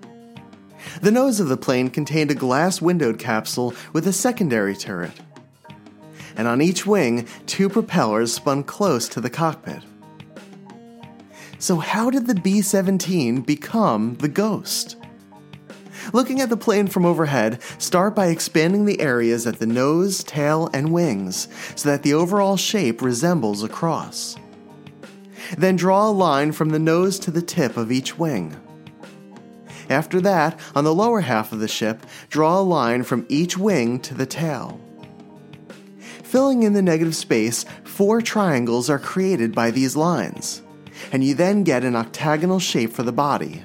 The 1.02 1.10
nose 1.10 1.38
of 1.38 1.48
the 1.48 1.58
plane 1.58 1.90
contained 1.90 2.30
a 2.30 2.34
glass 2.34 2.80
windowed 2.80 3.18
capsule 3.18 3.74
with 3.92 4.06
a 4.06 4.12
secondary 4.12 4.74
turret. 4.74 5.20
And 6.34 6.48
on 6.48 6.62
each 6.62 6.86
wing, 6.86 7.28
two 7.44 7.68
propellers 7.68 8.32
spun 8.32 8.64
close 8.64 9.06
to 9.10 9.20
the 9.20 9.28
cockpit. 9.28 9.82
So, 11.58 11.76
how 11.76 12.08
did 12.08 12.26
the 12.26 12.34
B 12.34 12.62
17 12.62 13.42
become 13.42 14.14
the 14.14 14.28
Ghost? 14.28 14.96
Looking 16.12 16.40
at 16.40 16.50
the 16.50 16.56
plane 16.56 16.86
from 16.86 17.06
overhead, 17.06 17.60
start 17.78 18.14
by 18.14 18.26
expanding 18.26 18.84
the 18.84 19.00
areas 19.00 19.46
at 19.46 19.58
the 19.58 19.66
nose, 19.66 20.22
tail, 20.22 20.68
and 20.72 20.92
wings 20.92 21.48
so 21.76 21.88
that 21.88 22.02
the 22.02 22.14
overall 22.14 22.56
shape 22.56 23.00
resembles 23.00 23.62
a 23.62 23.68
cross. 23.68 24.36
Then 25.56 25.76
draw 25.76 26.08
a 26.08 26.12
line 26.12 26.52
from 26.52 26.70
the 26.70 26.78
nose 26.78 27.18
to 27.20 27.30
the 27.30 27.42
tip 27.42 27.76
of 27.76 27.92
each 27.92 28.18
wing. 28.18 28.56
After 29.90 30.20
that, 30.22 30.58
on 30.74 30.84
the 30.84 30.94
lower 30.94 31.20
half 31.20 31.52
of 31.52 31.60
the 31.60 31.68
ship, 31.68 32.06
draw 32.30 32.58
a 32.58 32.62
line 32.62 33.02
from 33.02 33.26
each 33.28 33.58
wing 33.58 34.00
to 34.00 34.14
the 34.14 34.26
tail. 34.26 34.80
Filling 36.22 36.62
in 36.62 36.72
the 36.72 36.82
negative 36.82 37.14
space, 37.14 37.64
four 37.84 38.22
triangles 38.22 38.88
are 38.88 38.98
created 38.98 39.54
by 39.54 39.70
these 39.70 39.94
lines, 39.94 40.62
and 41.12 41.22
you 41.22 41.34
then 41.34 41.64
get 41.64 41.84
an 41.84 41.94
octagonal 41.94 42.58
shape 42.58 42.92
for 42.92 43.02
the 43.02 43.12
body 43.12 43.62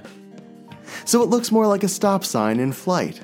so 1.10 1.24
it 1.24 1.30
looks 1.30 1.51
more 1.51 1.66
like 1.66 1.82
a 1.82 1.88
stop 1.88 2.24
sign 2.24 2.60
in 2.60 2.72
flight. 2.72 3.20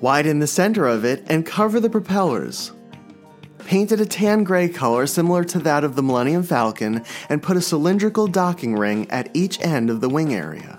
Widen 0.00 0.38
the 0.38 0.46
center 0.46 0.86
of 0.86 1.04
it 1.04 1.22
and 1.26 1.44
cover 1.44 1.78
the 1.78 1.90
propellers. 1.90 2.72
Paint 3.58 3.92
it 3.92 4.00
a 4.00 4.06
tan 4.06 4.44
gray 4.44 4.70
color 4.70 5.06
similar 5.06 5.44
to 5.44 5.58
that 5.58 5.84
of 5.84 5.94
the 5.94 6.02
Millennium 6.02 6.42
Falcon 6.42 7.04
and 7.28 7.42
put 7.42 7.58
a 7.58 7.60
cylindrical 7.60 8.26
docking 8.26 8.76
ring 8.76 9.06
at 9.10 9.28
each 9.34 9.60
end 9.60 9.90
of 9.90 10.00
the 10.00 10.08
wing 10.08 10.32
area. 10.32 10.78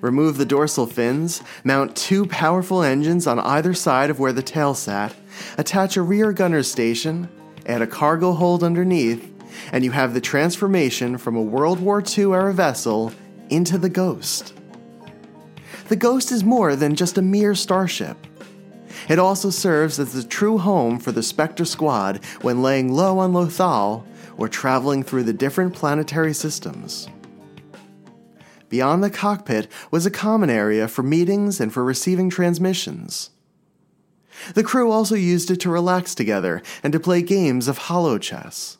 Remove 0.00 0.36
the 0.36 0.46
dorsal 0.46 0.86
fins, 0.86 1.42
mount 1.64 1.96
two 1.96 2.24
powerful 2.26 2.84
engines 2.84 3.26
on 3.26 3.40
either 3.40 3.74
side 3.74 4.10
of 4.10 4.20
where 4.20 4.32
the 4.32 4.42
tail 4.42 4.74
sat, 4.74 5.12
attach 5.56 5.96
a 5.96 6.02
rear 6.02 6.32
gunner's 6.32 6.70
station, 6.70 7.28
add 7.66 7.82
a 7.82 7.86
cargo 7.88 8.32
hold 8.32 8.62
underneath, 8.62 9.28
and 9.72 9.84
you 9.84 9.90
have 9.90 10.14
the 10.14 10.20
transformation 10.20 11.18
from 11.18 11.34
a 11.34 11.42
World 11.42 11.80
War 11.80 12.00
II 12.00 12.26
era 12.26 12.54
vessel 12.54 13.12
into 13.50 13.76
the 13.76 13.88
Ghost 13.88 14.54
the 15.88 15.96
Ghost 15.96 16.30
is 16.30 16.44
more 16.44 16.76
than 16.76 16.94
just 16.94 17.18
a 17.18 17.22
mere 17.22 17.54
starship. 17.54 18.16
It 19.08 19.18
also 19.18 19.50
serves 19.50 19.98
as 19.98 20.12
the 20.12 20.22
true 20.22 20.58
home 20.58 20.98
for 20.98 21.12
the 21.12 21.22
Spectre 21.22 21.64
Squad 21.64 22.24
when 22.42 22.62
laying 22.62 22.92
low 22.92 23.18
on 23.18 23.32
Lothal 23.32 24.04
or 24.36 24.48
traveling 24.48 25.02
through 25.02 25.24
the 25.24 25.32
different 25.32 25.74
planetary 25.74 26.34
systems. 26.34 27.08
Beyond 28.68 29.02
the 29.02 29.10
cockpit 29.10 29.68
was 29.90 30.04
a 30.04 30.10
common 30.10 30.50
area 30.50 30.88
for 30.88 31.02
meetings 31.02 31.58
and 31.58 31.72
for 31.72 31.82
receiving 31.82 32.28
transmissions. 32.28 33.30
The 34.54 34.62
crew 34.62 34.90
also 34.90 35.14
used 35.14 35.50
it 35.50 35.56
to 35.60 35.70
relax 35.70 36.14
together 36.14 36.62
and 36.82 36.92
to 36.92 37.00
play 37.00 37.22
games 37.22 37.66
of 37.66 37.78
holochess. 37.78 38.76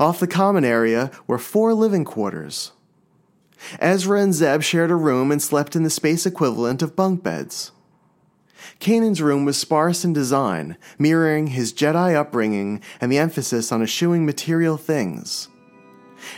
Off 0.00 0.18
the 0.18 0.26
common 0.26 0.64
area 0.64 1.10
were 1.26 1.38
four 1.38 1.72
living 1.72 2.04
quarters 2.04 2.72
Ezra 3.78 4.20
and 4.20 4.34
Zeb 4.34 4.62
shared 4.62 4.90
a 4.90 4.96
room 4.96 5.30
and 5.30 5.42
slept 5.42 5.76
in 5.76 5.82
the 5.82 5.90
space 5.90 6.26
equivalent 6.26 6.82
of 6.82 6.96
bunk 6.96 7.22
beds. 7.22 7.72
Kanan's 8.80 9.22
room 9.22 9.44
was 9.44 9.56
sparse 9.56 10.04
in 10.04 10.12
design, 10.12 10.76
mirroring 10.98 11.48
his 11.48 11.72
Jedi 11.72 12.14
upbringing 12.14 12.80
and 13.00 13.10
the 13.10 13.18
emphasis 13.18 13.72
on 13.72 13.82
eschewing 13.82 14.26
material 14.26 14.76
things. 14.76 15.48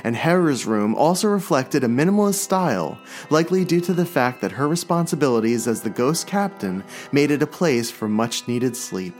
And 0.03 0.17
Hera's 0.17 0.67
room 0.67 0.95
also 0.95 1.29
reflected 1.29 1.85
a 1.85 1.89
minimalist 1.89 2.35
style, 2.35 2.99
likely 3.31 3.65
due 3.65 3.81
to 3.83 3.95
the 3.95 4.07
fact 4.07 4.41
that 4.41 4.53
her 4.53 4.69
responsibilities 4.69 5.67
as 5.67 5.83
the 5.83 5.91
Ghost 5.91 6.27
Captain 6.27 6.83
made 7.13 7.31
it 7.31 7.43
a 7.43 7.47
place 7.47 7.91
for 7.91 8.09
much 8.09 8.49
needed 8.49 8.77
sleep. 8.77 9.15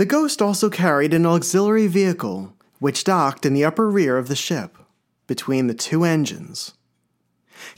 The 0.00 0.06
Ghost 0.06 0.40
also 0.40 0.70
carried 0.70 1.12
an 1.12 1.26
auxiliary 1.26 1.86
vehicle, 1.86 2.54
which 2.78 3.04
docked 3.04 3.44
in 3.44 3.52
the 3.52 3.66
upper 3.66 3.90
rear 3.90 4.16
of 4.16 4.28
the 4.28 4.34
ship, 4.34 4.78
between 5.26 5.66
the 5.66 5.74
two 5.74 6.04
engines. 6.04 6.72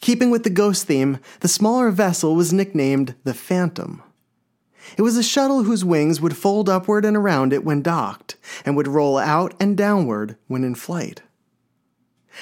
Keeping 0.01 0.31
with 0.31 0.45
the 0.45 0.49
Ghost 0.49 0.87
theme, 0.87 1.19
the 1.41 1.49
smaller 1.49 1.91
vessel 1.91 2.37
was 2.37 2.53
nicknamed 2.53 3.17
the 3.25 3.35
Phantom. 3.35 4.05
It 4.97 5.03
was 5.03 5.17
a 5.17 5.23
shuttle 5.25 5.65
whose 5.65 5.85
wings 5.85 6.21
would 6.21 6.37
fold 6.37 6.69
upward 6.69 7.05
and 7.05 7.17
around 7.17 7.53
it 7.53 7.65
when 7.65 7.83
docked, 7.83 8.37
and 8.65 8.77
would 8.77 8.87
roll 8.87 9.19
out 9.19 9.53
and 9.59 9.77
downward 9.77 10.37
when 10.47 10.63
in 10.63 10.77
flight. 10.77 11.23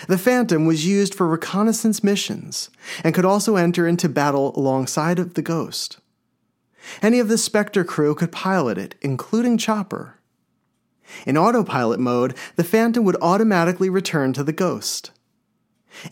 The 0.09 0.19
Phantom 0.19 0.67
was 0.67 0.87
used 0.87 1.15
for 1.15 1.27
reconnaissance 1.27 2.05
missions, 2.05 2.69
and 3.03 3.15
could 3.15 3.25
also 3.25 3.57
enter 3.57 3.89
into 3.89 4.11
battle 4.11 4.53
alongside 4.59 5.19
of 5.19 5.33
the 5.33 5.41
Ghost. 5.41 6.01
Any 7.03 7.19
of 7.19 7.29
the 7.29 7.39
Spectre 7.39 7.85
crew 7.85 8.15
could 8.15 8.33
pilot 8.33 8.79
it, 8.79 8.95
including 9.01 9.59
Chopper. 9.59 10.21
In 11.27 11.37
autopilot 11.37 12.01
mode, 12.01 12.35
the 12.57 12.65
Phantom 12.65 13.05
would 13.05 13.17
automatically 13.21 13.91
return 13.91 14.33
to 14.35 14.45
the 14.45 14.53
Ghost. 14.53 15.11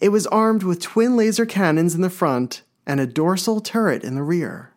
It 0.01 0.09
was 0.09 0.27
armed 0.27 0.63
with 0.63 0.81
twin 0.81 1.17
laser 1.17 1.47
cannons 1.47 1.95
in 1.95 2.01
the 2.01 2.11
front 2.11 2.63
and 2.87 3.01
a 3.01 3.07
dorsal 3.07 3.61
turret 3.61 4.03
in 4.03 4.15
the 4.15 4.23
rear. 4.23 4.73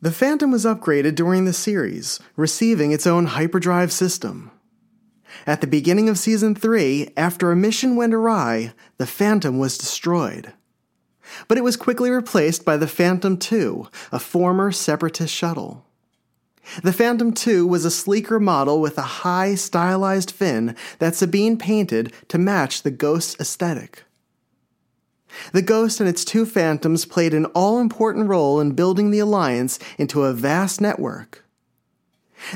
The 0.00 0.12
Phantom 0.12 0.50
was 0.50 0.64
upgraded 0.64 1.14
during 1.14 1.44
the 1.44 1.52
series, 1.52 2.20
receiving 2.36 2.92
its 2.92 3.06
own 3.06 3.26
hyperdrive 3.26 3.90
system. 3.90 4.50
At 5.46 5.60
the 5.60 5.66
beginning 5.66 6.08
of 6.08 6.18
Season 6.18 6.54
3, 6.54 7.12
after 7.16 7.50
a 7.50 7.56
mission 7.56 7.96
went 7.96 8.14
awry, 8.14 8.72
the 8.98 9.06
Phantom 9.06 9.58
was 9.58 9.78
destroyed 9.78 10.52
but 11.46 11.58
it 11.58 11.64
was 11.64 11.76
quickly 11.76 12.10
replaced 12.10 12.64
by 12.64 12.76
the 12.76 12.86
Phantom 12.86 13.38
II, 13.50 13.82
a 14.12 14.18
former 14.18 14.72
Separatist 14.72 15.34
shuttle. 15.34 15.84
The 16.82 16.92
Phantom 16.92 17.32
II 17.46 17.62
was 17.62 17.84
a 17.84 17.90
sleeker 17.90 18.38
model 18.38 18.80
with 18.80 18.98
a 18.98 19.22
high, 19.22 19.54
stylized 19.54 20.30
fin 20.30 20.76
that 20.98 21.14
Sabine 21.14 21.56
painted 21.56 22.12
to 22.28 22.38
match 22.38 22.82
the 22.82 22.90
Ghost's 22.90 23.40
aesthetic. 23.40 24.04
The 25.52 25.62
Ghost 25.62 26.00
and 26.00 26.08
its 26.08 26.24
two 26.24 26.46
Phantoms 26.46 27.04
played 27.04 27.34
an 27.34 27.46
all 27.46 27.80
important 27.80 28.28
role 28.28 28.60
in 28.60 28.72
building 28.72 29.10
the 29.10 29.18
Alliance 29.18 29.78
into 29.98 30.24
a 30.24 30.32
vast 30.32 30.80
network. 30.80 31.44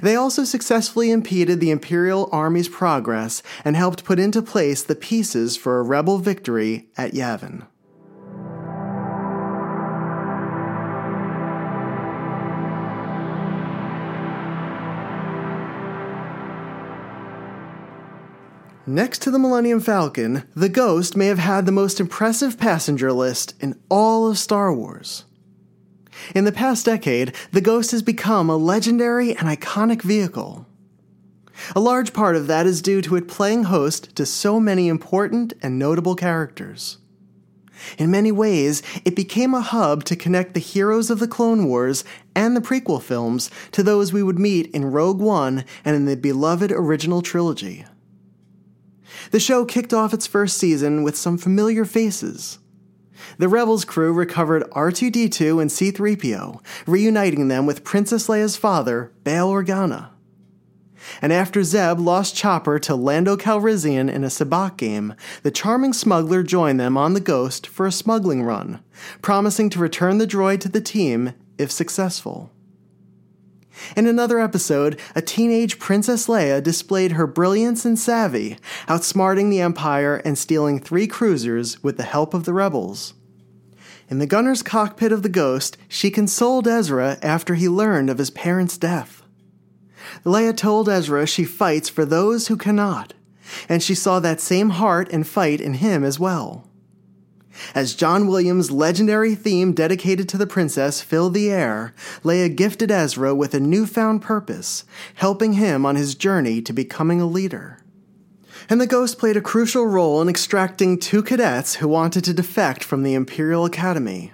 They 0.00 0.14
also 0.14 0.44
successfully 0.44 1.10
impeded 1.10 1.60
the 1.60 1.70
Imperial 1.70 2.28
Army's 2.32 2.68
progress 2.68 3.42
and 3.64 3.76
helped 3.76 4.04
put 4.04 4.18
into 4.18 4.40
place 4.40 4.82
the 4.82 4.94
pieces 4.94 5.56
for 5.56 5.78
a 5.78 5.82
rebel 5.82 6.18
victory 6.18 6.88
at 6.96 7.12
Yavin. 7.12 7.66
Next 18.86 19.22
to 19.22 19.30
the 19.30 19.38
Millennium 19.38 19.78
Falcon, 19.78 20.42
the 20.56 20.68
Ghost 20.68 21.16
may 21.16 21.26
have 21.26 21.38
had 21.38 21.66
the 21.66 21.72
most 21.72 22.00
impressive 22.00 22.58
passenger 22.58 23.12
list 23.12 23.54
in 23.60 23.78
all 23.88 24.28
of 24.28 24.38
Star 24.38 24.74
Wars. 24.74 25.24
In 26.34 26.46
the 26.46 26.50
past 26.50 26.86
decade, 26.86 27.32
the 27.52 27.60
Ghost 27.60 27.92
has 27.92 28.02
become 28.02 28.50
a 28.50 28.56
legendary 28.56 29.36
and 29.36 29.46
iconic 29.46 30.02
vehicle. 30.02 30.66
A 31.76 31.80
large 31.80 32.12
part 32.12 32.34
of 32.34 32.48
that 32.48 32.66
is 32.66 32.82
due 32.82 33.00
to 33.02 33.14
it 33.14 33.28
playing 33.28 33.64
host 33.64 34.16
to 34.16 34.26
so 34.26 34.58
many 34.58 34.88
important 34.88 35.52
and 35.62 35.78
notable 35.78 36.16
characters. 36.16 36.98
In 37.98 38.10
many 38.10 38.32
ways, 38.32 38.82
it 39.04 39.14
became 39.14 39.54
a 39.54 39.60
hub 39.60 40.02
to 40.04 40.16
connect 40.16 40.54
the 40.54 40.60
heroes 40.60 41.08
of 41.08 41.20
the 41.20 41.28
Clone 41.28 41.68
Wars 41.68 42.02
and 42.34 42.56
the 42.56 42.60
prequel 42.60 43.00
films 43.00 43.48
to 43.70 43.84
those 43.84 44.12
we 44.12 44.24
would 44.24 44.40
meet 44.40 44.66
in 44.74 44.86
Rogue 44.86 45.20
One 45.20 45.64
and 45.84 45.94
in 45.94 46.06
the 46.06 46.16
beloved 46.16 46.72
original 46.72 47.22
trilogy. 47.22 47.84
The 49.30 49.40
show 49.40 49.64
kicked 49.64 49.92
off 49.92 50.14
its 50.14 50.26
first 50.26 50.56
season 50.56 51.02
with 51.02 51.16
some 51.16 51.38
familiar 51.38 51.84
faces. 51.84 52.58
The 53.38 53.48
Rebels 53.48 53.84
crew 53.84 54.12
recovered 54.12 54.68
R2D2 54.70 55.60
and 55.60 55.70
C3PO, 55.70 56.60
reuniting 56.86 57.48
them 57.48 57.66
with 57.66 57.84
Princess 57.84 58.28
Leia's 58.28 58.56
father, 58.56 59.12
Bail 59.24 59.50
Organa. 59.50 60.10
And 61.20 61.32
after 61.32 61.64
Zeb 61.64 61.98
lost 61.98 62.36
Chopper 62.36 62.78
to 62.80 62.94
Lando 62.94 63.36
Calrissian 63.36 64.10
in 64.12 64.24
a 64.24 64.28
sabacc 64.28 64.76
game, 64.76 65.14
the 65.42 65.50
charming 65.50 65.92
smuggler 65.92 66.42
joined 66.42 66.78
them 66.78 66.96
on 66.96 67.14
the 67.14 67.20
Ghost 67.20 67.66
for 67.66 67.86
a 67.86 67.92
smuggling 67.92 68.42
run, 68.42 68.80
promising 69.20 69.68
to 69.70 69.78
return 69.78 70.18
the 70.18 70.26
droid 70.26 70.60
to 70.60 70.68
the 70.68 70.80
team 70.80 71.32
if 71.58 71.70
successful. 71.70 72.50
In 73.96 74.06
another 74.06 74.38
episode, 74.38 74.98
a 75.14 75.22
teenage 75.22 75.78
Princess 75.78 76.26
Leia 76.26 76.62
displayed 76.62 77.12
her 77.12 77.26
brilliance 77.26 77.84
and 77.84 77.98
savvy, 77.98 78.58
outsmarting 78.88 79.50
the 79.50 79.60
Empire 79.60 80.16
and 80.24 80.36
stealing 80.36 80.78
three 80.78 81.06
cruisers 81.06 81.82
with 81.82 81.96
the 81.96 82.02
help 82.02 82.34
of 82.34 82.44
the 82.44 82.52
rebels. 82.52 83.14
In 84.08 84.18
the 84.18 84.26
gunner's 84.26 84.62
cockpit 84.62 85.12
of 85.12 85.22
the 85.22 85.28
Ghost, 85.28 85.78
she 85.88 86.10
consoled 86.10 86.68
Ezra 86.68 87.18
after 87.22 87.54
he 87.54 87.68
learned 87.68 88.10
of 88.10 88.18
his 88.18 88.30
parents' 88.30 88.76
death. 88.76 89.22
Leia 90.24 90.56
told 90.56 90.88
Ezra 90.88 91.26
she 91.26 91.44
fights 91.44 91.88
for 91.88 92.04
those 92.04 92.48
who 92.48 92.56
cannot, 92.56 93.14
and 93.68 93.82
she 93.82 93.94
saw 93.94 94.20
that 94.20 94.40
same 94.40 94.70
heart 94.70 95.08
and 95.10 95.26
fight 95.26 95.60
in 95.60 95.74
him 95.74 96.04
as 96.04 96.20
well. 96.20 96.68
As 97.74 97.94
John 97.94 98.26
Williams' 98.26 98.70
legendary 98.70 99.34
theme 99.34 99.72
dedicated 99.72 100.28
to 100.30 100.38
the 100.38 100.46
princess 100.46 101.00
filled 101.00 101.34
the 101.34 101.50
air, 101.50 101.94
Leia 102.22 102.54
gifted 102.54 102.90
Ezra 102.90 103.34
with 103.34 103.54
a 103.54 103.60
newfound 103.60 104.22
purpose, 104.22 104.84
helping 105.14 105.54
him 105.54 105.84
on 105.84 105.96
his 105.96 106.14
journey 106.14 106.62
to 106.62 106.72
becoming 106.72 107.20
a 107.20 107.26
leader. 107.26 107.78
And 108.68 108.80
the 108.80 108.86
Ghost 108.86 109.18
played 109.18 109.36
a 109.36 109.40
crucial 109.40 109.86
role 109.86 110.22
in 110.22 110.28
extracting 110.28 110.98
two 110.98 111.22
cadets 111.22 111.76
who 111.76 111.88
wanted 111.88 112.24
to 112.24 112.34
defect 112.34 112.84
from 112.84 113.02
the 113.02 113.14
Imperial 113.14 113.64
Academy. 113.64 114.32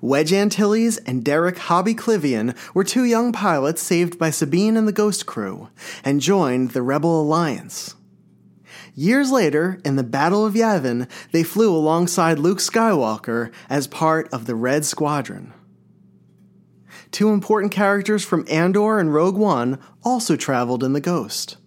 Wedge 0.00 0.32
Antilles 0.32 0.98
and 0.98 1.24
Derek 1.24 1.58
Hobbie 1.58 1.94
Klivian 1.94 2.56
were 2.74 2.84
two 2.84 3.04
young 3.04 3.32
pilots 3.32 3.82
saved 3.82 4.18
by 4.18 4.30
Sabine 4.30 4.76
and 4.76 4.86
the 4.86 4.92
Ghost 4.92 5.26
crew, 5.26 5.68
and 6.04 6.20
joined 6.20 6.70
the 6.70 6.82
Rebel 6.82 7.20
Alliance. 7.20 7.94
Years 8.98 9.30
later, 9.30 9.78
in 9.84 9.96
the 9.96 10.02
Battle 10.02 10.46
of 10.46 10.54
Yavin, 10.54 11.06
they 11.30 11.42
flew 11.42 11.76
alongside 11.76 12.38
Luke 12.38 12.60
Skywalker 12.60 13.52
as 13.68 13.86
part 13.86 14.26
of 14.32 14.46
the 14.46 14.54
Red 14.54 14.86
Squadron. 14.86 15.52
Two 17.10 17.28
important 17.28 17.72
characters 17.72 18.24
from 18.24 18.46
Andor 18.50 18.98
and 18.98 19.12
Rogue 19.12 19.36
One 19.36 19.78
also 20.02 20.34
traveled 20.34 20.82
in 20.82 20.94
the 20.94 21.02
Ghost. 21.02 21.58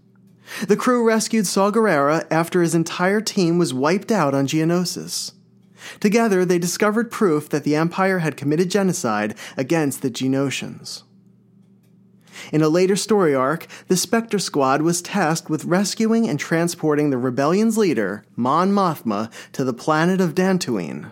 The 0.67 0.75
crew 0.75 1.05
rescued 1.05 1.45
Saw 1.45 1.69
Gerrera 1.69 2.25
after 2.31 2.63
his 2.63 2.73
entire 2.73 3.21
team 3.21 3.59
was 3.59 3.75
wiped 3.75 4.11
out 4.11 4.33
on 4.33 4.47
Geonosis. 4.47 5.33
Together, 5.99 6.43
they 6.43 6.57
discovered 6.57 7.11
proof 7.11 7.47
that 7.49 7.63
the 7.63 7.75
Empire 7.75 8.19
had 8.19 8.37
committed 8.37 8.71
genocide 8.71 9.37
against 9.55 10.01
the 10.01 10.09
Geonosians. 10.09 11.03
In 12.51 12.61
a 12.61 12.69
later 12.69 12.95
story 12.95 13.35
arc, 13.35 13.67
the 13.87 13.97
Spectre 13.97 14.39
Squad 14.39 14.81
was 14.81 15.01
tasked 15.01 15.49
with 15.49 15.65
rescuing 15.65 16.27
and 16.27 16.39
transporting 16.39 17.09
the 17.09 17.17
rebellion's 17.17 17.77
leader, 17.77 18.25
Mon 18.35 18.71
Mothma, 18.71 19.31
to 19.53 19.63
the 19.63 19.73
planet 19.73 20.21
of 20.21 20.35
Dantooine. 20.35 21.11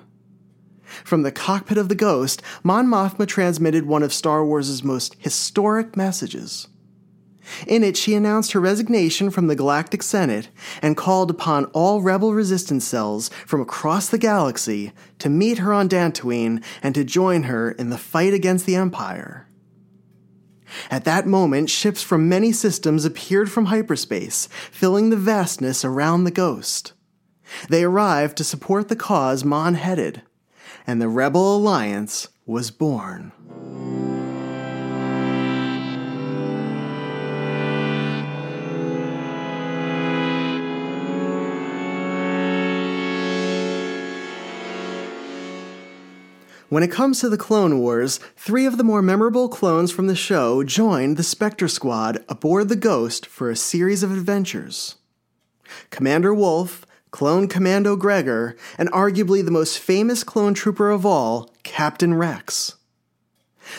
From 1.03 1.23
the 1.23 1.31
cockpit 1.31 1.77
of 1.77 1.89
the 1.89 1.95
Ghost, 1.95 2.41
Mon 2.63 2.87
Mothma 2.87 3.27
transmitted 3.27 3.85
one 3.85 4.03
of 4.03 4.13
Star 4.13 4.45
Wars' 4.45 4.83
most 4.83 5.15
historic 5.19 5.95
messages. 5.97 6.67
In 7.65 7.83
it, 7.83 7.95
she 7.95 8.13
announced 8.13 8.51
her 8.51 8.59
resignation 8.59 9.29
from 9.29 9.47
the 9.47 9.55
Galactic 9.55 10.03
Senate 10.03 10.49
and 10.81 10.97
called 10.97 11.31
upon 11.31 11.65
all 11.65 12.01
rebel 12.01 12.33
resistance 12.33 12.85
cells 12.85 13.29
from 13.45 13.61
across 13.61 14.09
the 14.09 14.17
galaxy 14.17 14.91
to 15.19 15.29
meet 15.29 15.59
her 15.59 15.73
on 15.73 15.87
Dantooine 15.87 16.63
and 16.83 16.93
to 16.95 17.03
join 17.03 17.43
her 17.43 17.71
in 17.71 17.89
the 17.89 17.97
fight 17.97 18.33
against 18.33 18.65
the 18.65 18.75
Empire. 18.75 19.46
At 20.89 21.05
that 21.05 21.27
moment, 21.27 21.69
ships 21.69 22.01
from 22.01 22.29
many 22.29 22.51
systems 22.51 23.05
appeared 23.05 23.51
from 23.51 23.65
hyperspace, 23.65 24.47
filling 24.71 25.09
the 25.09 25.17
vastness 25.17 25.83
around 25.85 26.23
the 26.23 26.31
ghost. 26.31 26.93
They 27.69 27.83
arrived 27.83 28.37
to 28.37 28.43
support 28.43 28.89
the 28.89 28.95
cause 28.95 29.43
Mon 29.43 29.75
headed, 29.75 30.21
and 30.85 31.01
the 31.01 31.09
Rebel 31.09 31.55
Alliance 31.55 32.27
was 32.45 32.71
born. 32.71 34.16
When 46.69 46.83
it 46.83 46.91
comes 46.91 47.21
to 47.21 47.29
the 47.29 47.37
Clone 47.37 47.79
Wars, 47.79 48.19
three 48.35 48.65
of 48.65 48.77
the 48.77 48.83
more 48.83 49.01
memorable 49.01 49.47
clones 49.47 49.89
from 49.89 50.07
the 50.07 50.15
show 50.15 50.65
joined 50.65 51.15
the 51.15 51.23
Spectre 51.23 51.69
Squad 51.69 52.25
aboard 52.27 52.67
the 52.67 52.75
Ghost 52.75 53.25
for 53.25 53.49
a 53.49 53.55
series 53.55 54.03
of 54.03 54.11
adventures. 54.11 54.95
Commander 55.91 56.33
Wolffe, 56.33 56.85
Clone 57.09 57.47
Commando 57.47 57.95
Gregor, 57.95 58.57
and 58.77 58.91
arguably 58.91 59.43
the 59.45 59.49
most 59.49 59.79
famous 59.79 60.25
clone 60.25 60.53
trooper 60.53 60.89
of 60.89 61.05
all, 61.05 61.55
Captain 61.63 62.13
Rex. 62.13 62.75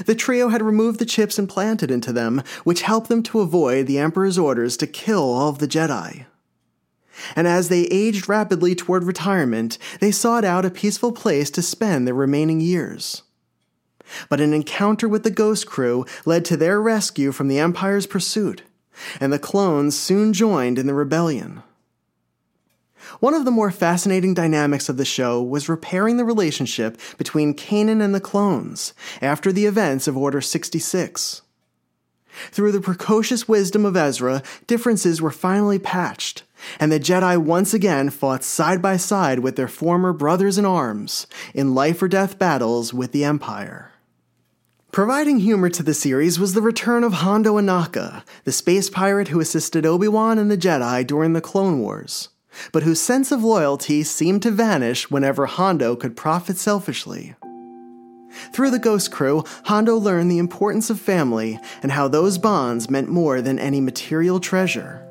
The 0.07 0.15
trio 0.15 0.49
had 0.49 0.63
removed 0.63 0.99
the 0.99 1.05
chips 1.05 1.39
implanted 1.39 1.91
into 1.91 2.11
them, 2.11 2.43
which 2.65 2.83
helped 2.83 3.11
them 3.11 3.23
to 3.25 3.41
avoid 3.41 3.87
the 3.87 3.99
Emperor's 3.99 4.39
orders 4.39 4.79
to 4.79 4.87
kill 4.87 5.31
all 5.31 5.51
of 5.51 5.59
the 5.59 5.69
Jedi 5.69 6.25
and 7.37 7.47
as 7.47 7.69
they 7.69 7.85
aged 7.85 8.29
rapidly 8.29 8.75
toward 8.75 9.05
retirement, 9.05 9.79
they 10.01 10.11
sought 10.11 10.45
out 10.45 10.65
a 10.65 10.71
peaceful 10.71 11.13
place 11.13 11.51
to 11.51 11.63
spend 11.63 12.07
their 12.07 12.15
remaining 12.15 12.61
years. 12.61 13.23
But 14.29 14.41
an 14.41 14.55
encounter 14.55 15.09
with 15.09 15.23
the 15.23 15.31
Ghost 15.31 15.67
Crew 15.67 16.07
led 16.25 16.45
to 16.47 16.57
their 16.57 16.81
rescue 16.81 17.33
from 17.33 17.49
the 17.49 17.59
Empire's 17.59 18.07
pursuit, 18.07 18.63
and 19.21 19.33
the 19.33 19.39
clones 19.39 19.99
soon 19.99 20.33
joined 20.33 20.79
in 20.79 20.87
the 20.87 20.95
rebellion. 20.95 21.63
One 23.21 23.35
of 23.35 23.45
the 23.45 23.51
more 23.51 23.71
fascinating 23.71 24.35
dynamics 24.35 24.89
of 24.89 24.97
the 24.97 25.05
show 25.05 25.43
was 25.43 25.69
repairing 25.69 26.17
the 26.17 26.25
relationship 26.25 27.01
between 27.17 27.55
Kanan 27.55 28.03
and 28.03 28.15
the 28.15 28.21
clones 28.21 28.93
after 29.23 29.53
the 29.53 29.67
events 29.67 30.07
of 30.07 30.17
Order 30.17 30.41
66. 30.41 31.43
Through 32.51 32.73
the 32.73 32.81
precocious 32.81 33.49
wisdom 33.49 33.85
of 33.85 33.97
Ezra, 33.97 34.43
differences 34.67 35.21
were 35.21 35.31
finally 35.31 35.79
patched, 35.79 36.45
and 36.79 36.91
the 36.91 37.01
Jedi 37.01 37.37
once 37.39 37.75
again 37.75 38.11
fought 38.11 38.45
side 38.45 38.81
by 38.83 38.97
side 38.97 39.41
with 39.41 39.57
their 39.57 39.69
former 39.69 40.13
brothers 40.13 40.59
in 40.59 40.65
arms 40.65 41.27
in 41.55 41.75
life 41.75 42.03
or 42.03 42.09
death 42.09 42.39
battles 42.39 42.93
with 42.93 43.13
the 43.13 43.25
Empire. 43.25 43.93
Providing 44.91 45.41
humor 45.41 45.69
to 45.69 45.83
the 45.83 45.95
series 45.95 46.41
was 46.41 46.55
the 46.55 46.63
return 46.63 47.05
of 47.05 47.13
Hondo 47.15 47.57
Ohnaka, 47.57 48.25
the 48.45 48.53
space 48.53 48.89
pirate 48.89 49.29
who 49.29 49.39
assisted 49.39 49.85
Obi-Wan 49.85 50.39
and 50.39 50.51
the 50.51 50.57
Jedi 50.57 51.07
during 51.07 51.35
the 51.35 51.43
Clone 51.43 51.81
Wars, 51.81 52.31
but 52.73 52.83
whose 52.83 53.01
sense 53.01 53.31
of 53.31 53.45
loyalty 53.45 54.03
seemed 54.03 54.43
to 54.43 54.51
vanish 54.51 55.11
whenever 55.11 55.47
Hondo 55.47 55.95
could 55.95 56.17
profit 56.17 56.57
selfishly. 56.57 57.37
Through 58.53 58.71
the 58.71 58.79
Ghost 58.79 59.11
Crew, 59.11 59.45
Hondo 59.65 59.97
learned 59.97 60.31
the 60.31 60.39
importance 60.39 60.91
of 60.91 61.01
family 61.01 61.59
and 61.83 61.93
how 61.93 62.09
those 62.09 62.39
bonds 62.39 62.91
meant 62.91 63.09
more 63.09 63.41
than 63.41 63.59
any 63.59 63.81
material 63.81 64.41
treasure. 64.41 65.08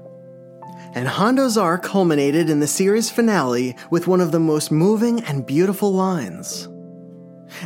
And 0.93 1.07
Hondo's 1.07 1.57
arc 1.57 1.83
culminated 1.83 2.49
in 2.49 2.59
the 2.59 2.67
series 2.67 3.09
finale 3.09 3.75
with 3.91 4.07
one 4.07 4.21
of 4.21 4.31
the 4.31 4.39
most 4.39 4.71
moving 4.71 5.21
and 5.25 5.45
beautiful 5.45 5.93
lines. 5.93 6.67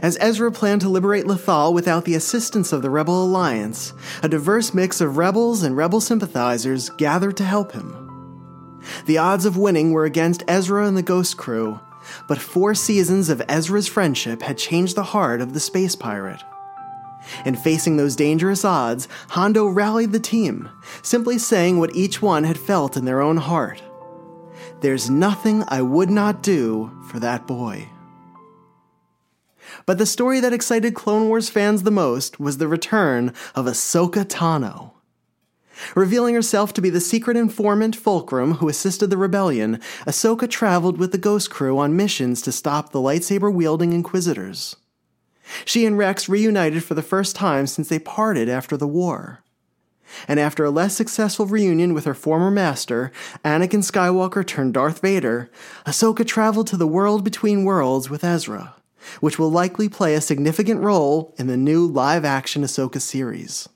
As 0.02 0.18
Ezra 0.20 0.52
planned 0.52 0.82
to 0.82 0.90
liberate 0.90 1.26
Lothal 1.26 1.74
without 1.74 2.06
the 2.06 2.16
assistance 2.16 2.72
of 2.72 2.82
the 2.82 2.90
Rebel 2.90 3.24
Alliance, 3.24 3.94
a 4.22 4.30
diverse 4.30 4.74
mix 4.74 5.02
of 5.02 5.18
rebels 5.18 5.64
and 5.64 5.76
rebel 5.76 6.02
sympathizers 6.02 6.90
gathered 6.92 7.38
to 7.38 7.44
help 7.44 7.72
him. 7.72 7.98
The 9.06 9.18
odds 9.18 9.46
of 9.46 9.58
winning 9.58 9.92
were 9.92 10.06
against 10.06 10.44
Ezra 10.48 10.88
and 10.88 10.98
the 10.98 11.04
Ghost 11.04 11.38
Crew, 11.38 11.80
but 12.28 12.40
four 12.40 12.74
seasons 12.74 13.30
of 13.30 13.42
Ezra's 13.48 13.88
friendship 13.88 14.42
had 14.42 14.58
changed 14.58 14.96
the 14.96 15.04
heart 15.04 15.42
of 15.42 15.54
the 15.54 15.60
space 15.60 15.96
pirate. 15.96 16.42
In 17.46 17.56
facing 17.56 17.98
those 17.98 18.16
dangerous 18.16 18.66
odds, 18.66 19.08
Hondo 19.30 19.68
rallied 19.68 20.12
the 20.12 20.20
team, 20.20 20.70
simply 21.02 21.38
saying 21.38 21.80
what 21.80 21.96
each 21.96 22.22
one 22.22 22.44
had 22.44 22.58
felt 22.58 22.98
in 22.98 23.06
their 23.06 23.22
own 23.22 23.38
heart 23.38 23.82
There's 24.82 25.10
nothing 25.10 25.64
I 25.68 25.82
would 25.82 26.10
not 26.10 26.42
do 26.42 26.92
for 27.10 27.20
that 27.20 27.48
boy. 27.48 27.88
But 29.86 29.98
the 29.98 30.06
story 30.06 30.40
that 30.40 30.54
excited 30.54 30.96
Clone 30.96 31.28
Wars 31.28 31.50
fans 31.50 31.84
the 31.84 31.92
most 31.92 32.40
was 32.40 32.58
the 32.58 32.68
return 32.68 33.34
of 33.56 33.66
Ahsoka 33.66 34.26
Tano. 34.26 34.92
Revealing 35.96 36.36
herself 36.36 36.74
to 36.74 36.82
be 36.82 36.90
the 36.90 37.00
secret 37.00 37.38
informant 37.38 37.96
Fulcrum 37.96 38.56
who 38.56 38.70
assisted 38.70 39.10
the 39.10 39.18
rebellion, 39.18 39.80
Ahsoka 40.06 40.50
traveled 40.50 40.98
with 40.98 41.12
the 41.12 41.18
Ghost 41.18 41.50
Crew 41.50 41.78
on 41.80 41.96
missions 41.96 42.42
to 42.44 42.52
stop 42.52 42.92
the 42.92 43.00
lightsaber 43.00 43.52
wielding 43.52 43.94
Inquisitors. 43.94 44.76
She 45.66 45.86
and 45.86 45.98
Rex 45.98 46.30
reunited 46.30 46.84
for 46.84 46.94
the 46.94 47.02
first 47.02 47.36
time 47.36 47.68
since 47.68 47.90
they 47.90 48.00
parted 48.00 48.50
after 48.50 48.78
the 48.78 48.88
war. 48.88 49.44
And 50.28 50.40
after 50.40 50.66
a 50.66 50.70
less 50.70 50.96
successful 50.96 51.46
reunion 51.46 51.94
with 51.94 52.06
her 52.06 52.14
former 52.14 52.52
master, 52.52 53.12
Anakin 53.46 53.80
Skywalker 53.80 54.46
turned 54.46 54.74
Darth 54.74 55.02
Vader, 55.02 55.50
Ahsoka 55.86 56.26
traveled 56.26 56.68
to 56.68 56.78
the 56.78 56.88
world 56.88 57.24
between 57.24 57.64
worlds 57.64 58.10
with 58.10 58.24
Ezra, 58.24 58.76
which 59.20 59.40
will 59.40 59.52
likely 59.52 59.88
play 59.88 60.14
a 60.14 60.22
significant 60.22 60.82
role 60.82 61.34
in 61.38 61.48
the 61.48 61.58
new 61.58 61.86
live 61.86 62.26
action 62.26 62.64
Ahsoka 62.64 63.00
series. 63.00 63.70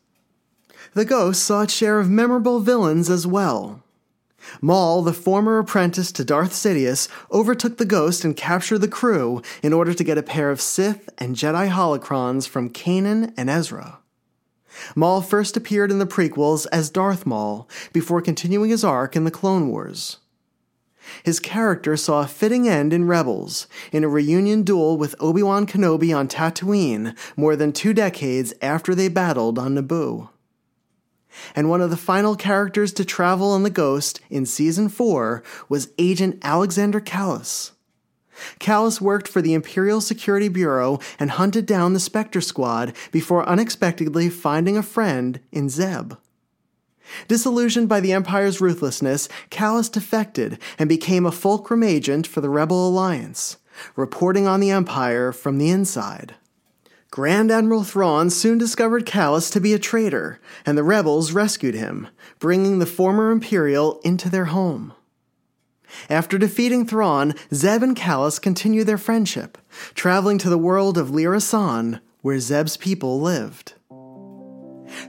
The 0.94 1.06
Ghost 1.06 1.44
saw 1.44 1.64
its 1.64 1.74
share 1.74 2.00
of 2.00 2.10
memorable 2.10 2.60
villains 2.60 3.10
as 3.10 3.26
well. 3.26 3.82
Maul, 4.62 5.02
the 5.02 5.14
former 5.14 5.60
apprentice 5.60 6.12
to 6.14 6.26
Darth 6.26 6.52
Sidious, 6.52 7.08
overtook 7.32 7.78
the 7.78 7.86
Ghost 7.86 8.24
and 8.24 8.36
captured 8.36 8.80
the 8.80 8.88
crew 8.88 9.42
in 9.62 9.74
order 9.74 9.94
to 9.94 10.04
get 10.04 10.18
a 10.18 10.24
pair 10.24 10.52
of 10.52 10.62
Sith 10.62 11.10
and 11.18 11.36
Jedi 11.36 11.70
holocrons 11.70 12.48
from 12.48 12.70
Kanan 12.70 13.34
and 13.38 13.50
Ezra. 13.50 14.00
Maul 14.96 15.22
first 15.22 15.56
appeared 15.56 15.92
in 15.92 16.00
the 16.00 16.06
prequels 16.06 16.68
as 16.72 16.90
Darth 16.90 17.26
Maul 17.26 17.70
before 17.94 18.22
continuing 18.22 18.70
his 18.70 18.84
arc 18.84 19.16
in 19.16 19.24
the 19.24 19.32
Clone 19.32 19.70
Wars. 19.70 20.18
His 21.24 21.40
character 21.40 21.96
saw 21.96 22.22
a 22.22 22.28
fitting 22.28 22.68
end 22.68 22.92
in 22.92 23.06
Rebels, 23.08 23.68
in 23.92 24.04
a 24.04 24.10
reunion 24.10 24.64
duel 24.64 24.98
with 24.98 25.16
Obi 25.20 25.44
Wan 25.44 25.68
Kenobi 25.68 26.16
on 26.16 26.28
Tatooine 26.28 27.16
more 27.38 27.56
than 27.56 27.72
two 27.72 27.94
decades 27.94 28.54
after 28.62 28.96
they 28.96 29.08
battled 29.08 29.60
on 29.60 29.76
Naboo 29.76 30.30
and 31.56 31.70
one 31.70 31.82
of 31.82 31.90
the 31.90 31.98
final 31.98 32.36
characters 32.36 32.94
to 32.94 33.06
travel 33.06 33.52
on 33.52 33.64
the 33.64 33.70
Ghost 33.70 34.20
in 34.30 34.46
Season 34.46 34.90
4 34.90 35.44
was 35.70 35.92
Agent 35.98 36.40
Alexander 36.44 37.00
Kallus. 37.00 37.72
Kallus 38.60 39.00
worked 39.00 39.28
for 39.28 39.42
the 39.42 39.54
Imperial 39.54 40.02
Security 40.02 40.50
Bureau 40.50 41.00
and 41.20 41.32
hunted 41.32 41.66
down 41.66 41.94
the 41.94 42.00
Spectre 42.00 42.42
Squad 42.42 42.94
before 43.12 43.48
unexpectedly 43.48 44.30
finding 44.30 44.78
a 44.78 44.84
friend 44.84 45.40
in 45.52 45.70
Zeb. 45.70 46.14
Disillusioned 47.28 47.88
by 47.88 48.00
the 48.00 48.14
Empire's 48.14 48.60
ruthlessness, 48.60 49.30
Kallus 49.52 49.92
defected 49.92 50.58
and 50.78 50.90
became 50.90 51.26
a 51.26 51.32
fulcrum 51.32 51.84
agent 51.84 52.26
for 52.28 52.42
the 52.42 52.50
Rebel 52.50 52.88
Alliance, 52.88 53.58
reporting 53.96 54.48
on 54.48 54.60
the 54.60 54.72
Empire 54.72 55.32
from 55.32 55.58
the 55.58 55.70
inside. 55.70 56.36
Grand 57.16 57.50
Admiral 57.50 57.86
Thrawn 57.86 58.30
soon 58.30 58.58
discovered 58.58 59.06
Kallus 59.06 59.50
to 59.54 59.62
be 59.62 59.74
a 59.74 59.80
traitor, 59.80 60.42
and 60.66 60.78
the 60.78 60.84
rebels 60.84 61.32
rescued 61.32 61.74
him, 61.74 62.10
bringing 62.40 62.80
the 62.80 62.86
former 62.86 63.32
Imperial 63.32 64.02
into 64.04 64.30
their 64.30 64.44
home. 64.52 64.92
After 66.10 66.38
defeating 66.38 66.86
Thrawn, 66.86 67.34
Zeb 67.54 67.82
and 67.84 67.96
Kallus 67.96 68.38
continue 68.38 68.84
their 68.84 68.98
friendship, 68.98 69.58
traveling 69.94 70.38
to 70.40 70.50
the 70.50 70.58
world 70.58 70.98
of 70.98 71.10
Lira 71.10 71.40
San, 71.40 72.02
where 72.20 72.38
Zeb's 72.38 72.76
people 72.76 73.22
lived. 73.22 73.76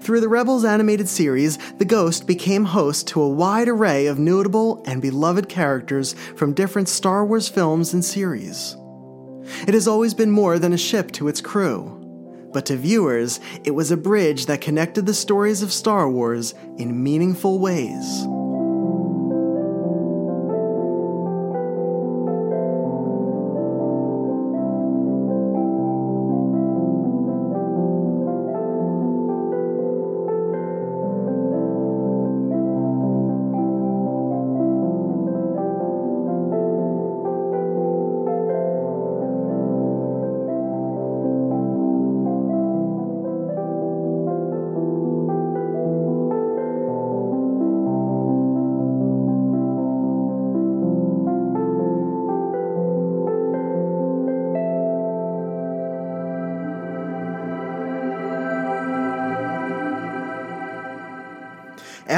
Through 0.00 0.20
the 0.20 0.28
Rebels 0.28 0.64
animated 0.64 1.08
series, 1.08 1.58
the 1.78 1.84
Ghost 1.84 2.24
became 2.24 2.66
host 2.66 3.08
to 3.08 3.20
a 3.20 3.28
wide 3.28 3.66
array 3.68 4.06
of 4.06 4.16
notable 4.16 4.80
and 4.86 5.02
beloved 5.02 5.48
characters 5.48 6.14
from 6.36 6.54
different 6.54 6.88
Star 6.88 7.26
Wars 7.26 7.48
films 7.48 7.92
and 7.92 8.04
series. 8.04 8.76
It 9.66 9.74
has 9.74 9.88
always 9.88 10.14
been 10.14 10.30
more 10.30 10.58
than 10.58 10.72
a 10.72 10.78
ship 10.78 11.12
to 11.12 11.28
its 11.28 11.40
crew. 11.40 12.02
But 12.52 12.66
to 12.66 12.76
viewers, 12.76 13.40
it 13.64 13.72
was 13.72 13.90
a 13.90 13.96
bridge 13.96 14.46
that 14.46 14.60
connected 14.60 15.06
the 15.06 15.14
stories 15.14 15.62
of 15.62 15.72
Star 15.72 16.08
Wars 16.08 16.54
in 16.78 17.02
meaningful 17.02 17.58
ways. 17.58 18.26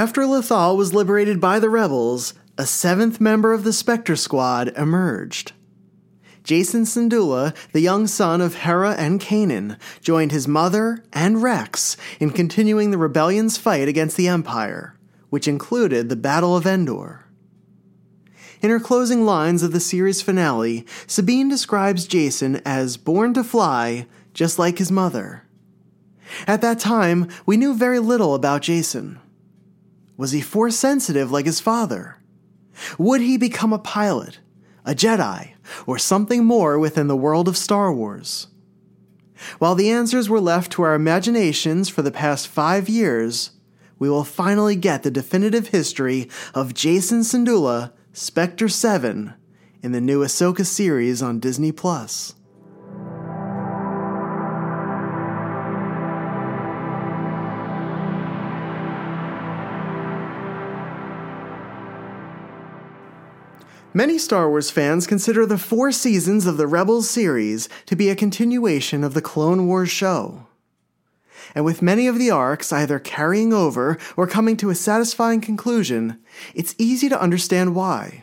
After 0.09 0.23
Lothal 0.23 0.75
was 0.75 0.95
liberated 0.95 1.39
by 1.39 1.61
the 1.61 1.69
rebels, 1.69 2.33
a 2.57 2.65
seventh 2.65 3.21
member 3.21 3.53
of 3.53 3.63
the 3.63 3.75
Spectre 3.75 4.17
Squad 4.17 4.69
emerged. 4.69 5.53
Jacen 6.43 6.87
Syndulla, 6.87 7.55
the 7.73 7.83
young 7.83 8.07
son 8.07 8.41
of 8.41 8.55
Hera 8.55 8.93
and 8.93 9.21
Kanan, 9.21 9.79
joined 10.01 10.33
his 10.33 10.49
mother 10.49 11.05
and 11.13 11.43
Rex 11.43 11.99
in 12.19 12.31
continuing 12.31 12.91
the 12.91 12.97
rebellion's 12.97 13.59
fight 13.59 13.87
against 13.87 14.17
the 14.17 14.29
Empire, 14.29 14.99
which 15.29 15.47
included 15.47 16.09
the 16.09 16.17
Battle 16.17 16.57
of 16.57 16.67
Endor. 16.67 17.27
In 18.63 18.71
her 18.71 18.81
closing 18.81 19.27
lines 19.27 19.63
of 19.63 19.73
the 19.73 19.79
series 19.79 20.23
finale, 20.23 20.87
Sabine 21.07 21.51
describes 21.51 22.09
Jacen 22.09 22.63
as 22.65 22.97
born 22.97 23.35
to 23.35 23.45
fly, 23.45 24.07
just 24.33 24.59
like 24.59 24.79
his 24.79 24.91
mother. 24.91 25.45
At 26.47 26.63
that 26.63 26.79
time, 26.79 27.29
we 27.45 27.59
knew 27.59 27.75
very 27.75 27.99
little 27.99 28.35
about 28.35 28.63
Jacen. 28.63 29.19
Was 30.19 30.33
he 30.33 30.41
force 30.41 30.77
sensitive 30.77 31.31
like 31.31 31.47
his 31.47 31.61
father? 31.61 32.17
Would 32.99 33.21
he 33.21 33.39
become 33.39 33.73
a 33.73 33.79
pilot, 33.79 34.41
a 34.85 34.93
Jedi, 34.93 35.53
or 35.87 35.97
something 35.97 36.45
more 36.45 36.77
within 36.77 37.07
the 37.07 37.17
world 37.17 37.47
of 37.47 37.57
Star 37.57 37.93
Wars? 37.93 38.49
While 39.61 39.77
the 39.77 39.91
answers 39.91 40.29
were 40.29 40.41
left 40.41 40.73
to 40.73 40.83
our 40.83 40.95
imaginations 40.95 41.89
for 41.89 42.03
the 42.03 42.11
past 42.11 42.49
five 42.49 42.89
years, 42.89 43.53
we 44.01 44.11
will 44.11 44.25
finally 44.25 44.75
get 44.75 45.05
the 45.05 45.11
definitive 45.11 45.69
history 45.69 46.29
of 46.53 46.75
Jacen 46.75 47.21
Syndulla, 47.21 47.93
Spectre 48.13 48.69
7, 48.69 49.35
in 49.85 49.93
the 49.93 50.01
new 50.01 50.25
Ahsoka 50.25 50.67
series 50.67 51.23
on 51.23 51.39
Disney 51.39 51.71
Plus. 51.71 52.35
Many 63.99 64.17
Star 64.17 64.49
Wars 64.49 64.71
fans 64.71 65.09
consider 65.09 65.45
the 65.45 65.59
four 65.59 65.91
seasons 65.91 66.47
of 66.47 66.57
the 66.57 66.69
Rebels 66.69 67.11
series 67.11 67.69
to 67.87 67.97
be 67.97 68.11
a 68.11 68.15
continuation 68.15 69.03
of 69.03 69.13
the 69.13 69.21
Clone 69.21 69.67
Wars 69.67 69.91
show. 69.91 70.47
And 71.53 71.65
with 71.65 71.83
many 71.83 72.07
of 72.07 72.17
the 72.17 72.31
arcs 72.31 72.73
either 72.73 73.01
carrying 73.01 73.53
over 73.53 73.99
or 74.17 74.29
coming 74.29 74.57
to 74.59 74.71
a 74.71 74.77
satisfying 74.77 75.41
conclusion, 75.41 76.21
it's 76.55 76.77
easy 76.79 77.09
to 77.09 77.21
understand 77.21 77.75
why. 77.75 78.23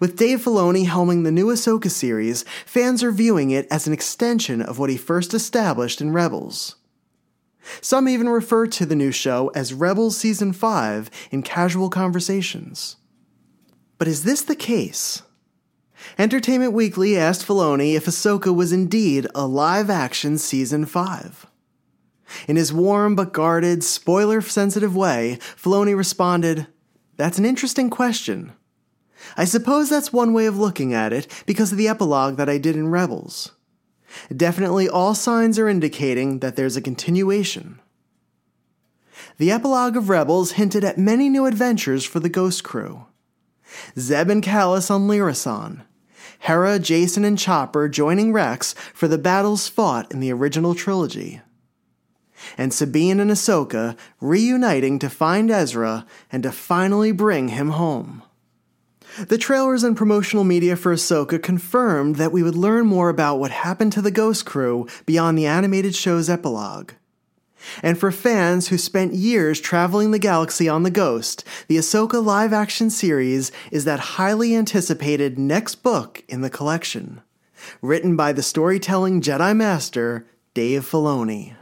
With 0.00 0.18
Dave 0.18 0.42
Filoni 0.42 0.84
helming 0.84 1.24
the 1.24 1.32
new 1.32 1.46
Ahsoka 1.46 1.90
series, 1.90 2.44
fans 2.66 3.02
are 3.02 3.12
viewing 3.12 3.52
it 3.52 3.66
as 3.70 3.86
an 3.86 3.94
extension 3.94 4.60
of 4.60 4.78
what 4.78 4.90
he 4.90 4.98
first 4.98 5.32
established 5.32 6.02
in 6.02 6.12
Rebels. 6.12 6.76
Some 7.80 8.06
even 8.06 8.28
refer 8.28 8.66
to 8.66 8.84
the 8.84 8.96
new 8.96 9.12
show 9.12 9.50
as 9.54 9.72
Rebels 9.72 10.18
Season 10.18 10.52
5 10.52 11.10
in 11.30 11.42
casual 11.42 11.88
conversations. 11.88 12.96
But 13.98 14.08
is 14.08 14.24
this 14.24 14.42
the 14.42 14.56
case? 14.56 15.22
Entertainment 16.18 16.72
Weekly 16.72 17.16
asked 17.16 17.46
Filoni 17.46 17.94
if 17.94 18.06
Ahsoka 18.06 18.54
was 18.54 18.72
indeed 18.72 19.26
a 19.34 19.46
live 19.46 19.88
action 19.88 20.38
Season 20.38 20.84
5. 20.84 21.46
In 22.48 22.56
his 22.56 22.72
warm 22.72 23.14
but 23.14 23.32
guarded, 23.32 23.82
spoiler 23.84 24.40
sensitive 24.40 24.94
way, 24.94 25.38
Filoni 25.40 25.96
responded, 25.96 26.66
That's 27.16 27.38
an 27.38 27.46
interesting 27.46 27.88
question. 27.88 28.52
I 29.36 29.44
suppose 29.44 29.88
that's 29.88 30.12
one 30.12 30.32
way 30.32 30.46
of 30.46 30.58
looking 30.58 30.92
at 30.92 31.12
it 31.12 31.26
because 31.46 31.72
of 31.72 31.78
the 31.78 31.88
epilogue 31.88 32.36
that 32.36 32.48
I 32.48 32.58
did 32.58 32.76
in 32.76 32.88
Rebels. 32.88 33.52
Definitely 34.34 34.88
all 34.88 35.14
signs 35.14 35.58
are 35.58 35.68
indicating 35.68 36.40
that 36.40 36.56
there's 36.56 36.76
a 36.76 36.82
continuation. 36.82 37.80
The 39.38 39.50
epilogue 39.50 39.96
of 39.96 40.08
Rebels 40.08 40.52
hinted 40.52 40.84
at 40.84 40.98
many 40.98 41.28
new 41.28 41.46
adventures 41.46 42.04
for 42.04 42.20
the 42.20 42.28
Ghost 42.28 42.64
Crew. 42.64 43.06
Zeb 43.98 44.30
and 44.30 44.42
Kallus 44.42 44.90
on 44.90 45.08
Lira 45.08 45.34
San, 45.34 45.82
Hera, 46.40 46.78
Jacen, 46.78 47.24
and 47.24 47.38
Chopper 47.38 47.88
joining 47.88 48.32
Rex 48.32 48.74
for 48.94 49.08
the 49.08 49.18
battles 49.18 49.68
fought 49.68 50.10
in 50.12 50.20
the 50.20 50.32
original 50.32 50.74
trilogy, 50.74 51.40
and 52.58 52.72
Sabine 52.72 53.20
and 53.20 53.30
Ahsoka 53.30 53.96
reuniting 54.20 54.98
to 54.98 55.08
find 55.08 55.50
Ezra 55.50 56.06
and 56.30 56.42
to 56.42 56.52
finally 56.52 57.12
bring 57.12 57.48
him 57.48 57.70
home. 57.70 58.22
The 59.28 59.38
trailers 59.38 59.82
and 59.82 59.96
promotional 59.96 60.44
media 60.44 60.76
for 60.76 60.92
Ahsoka 60.92 61.42
confirmed 61.42 62.16
that 62.16 62.32
we 62.32 62.42
would 62.42 62.54
learn 62.54 62.86
more 62.86 63.08
about 63.08 63.38
what 63.38 63.50
happened 63.50 63.92
to 63.94 64.02
the 64.02 64.10
Ghost 64.10 64.44
crew 64.44 64.86
beyond 65.06 65.38
the 65.38 65.46
animated 65.46 65.94
show's 65.94 66.28
epilogue. 66.28 66.92
And 67.82 67.98
for 67.98 68.10
fans 68.10 68.68
who 68.68 68.78
spent 68.78 69.14
years 69.14 69.60
traveling 69.60 70.10
the 70.10 70.18
galaxy 70.18 70.68
on 70.68 70.82
the 70.82 70.90
Ghost, 70.90 71.44
the 71.68 71.76
Ahsoka 71.76 72.24
live 72.24 72.52
action 72.52 72.90
series 72.90 73.52
is 73.70 73.84
that 73.84 74.00
highly 74.16 74.54
anticipated 74.54 75.38
next 75.38 75.76
book 75.76 76.24
in 76.28 76.40
the 76.40 76.50
collection, 76.50 77.22
written 77.82 78.16
by 78.16 78.32
the 78.32 78.42
storytelling 78.42 79.20
Jedi 79.20 79.56
Master 79.56 80.26
Dave 80.54 80.88
Filoni. 80.88 81.54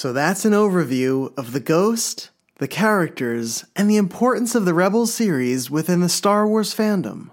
So 0.00 0.14
that's 0.14 0.46
an 0.46 0.54
overview 0.54 1.36
of 1.36 1.52
the 1.52 1.60
Ghost, 1.60 2.30
the 2.56 2.66
characters, 2.66 3.66
and 3.76 3.90
the 3.90 3.98
importance 3.98 4.54
of 4.54 4.64
the 4.64 4.72
Rebels 4.72 5.12
series 5.12 5.70
within 5.70 6.00
the 6.00 6.08
Star 6.08 6.48
Wars 6.48 6.74
fandom. 6.74 7.28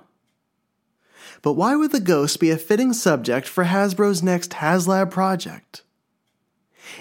But 1.42 1.54
why 1.54 1.78
would 1.78 1.94
the 1.94 2.02
Ghost 2.02 2.42
be 2.42 2.52
a 2.52 2.58
fitting 2.58 2.92
subject 2.92 3.48
for 3.48 3.64
Hasbro's 3.64 4.22
next 4.22 4.52
HasLab 4.52 5.10
project? 5.10 5.84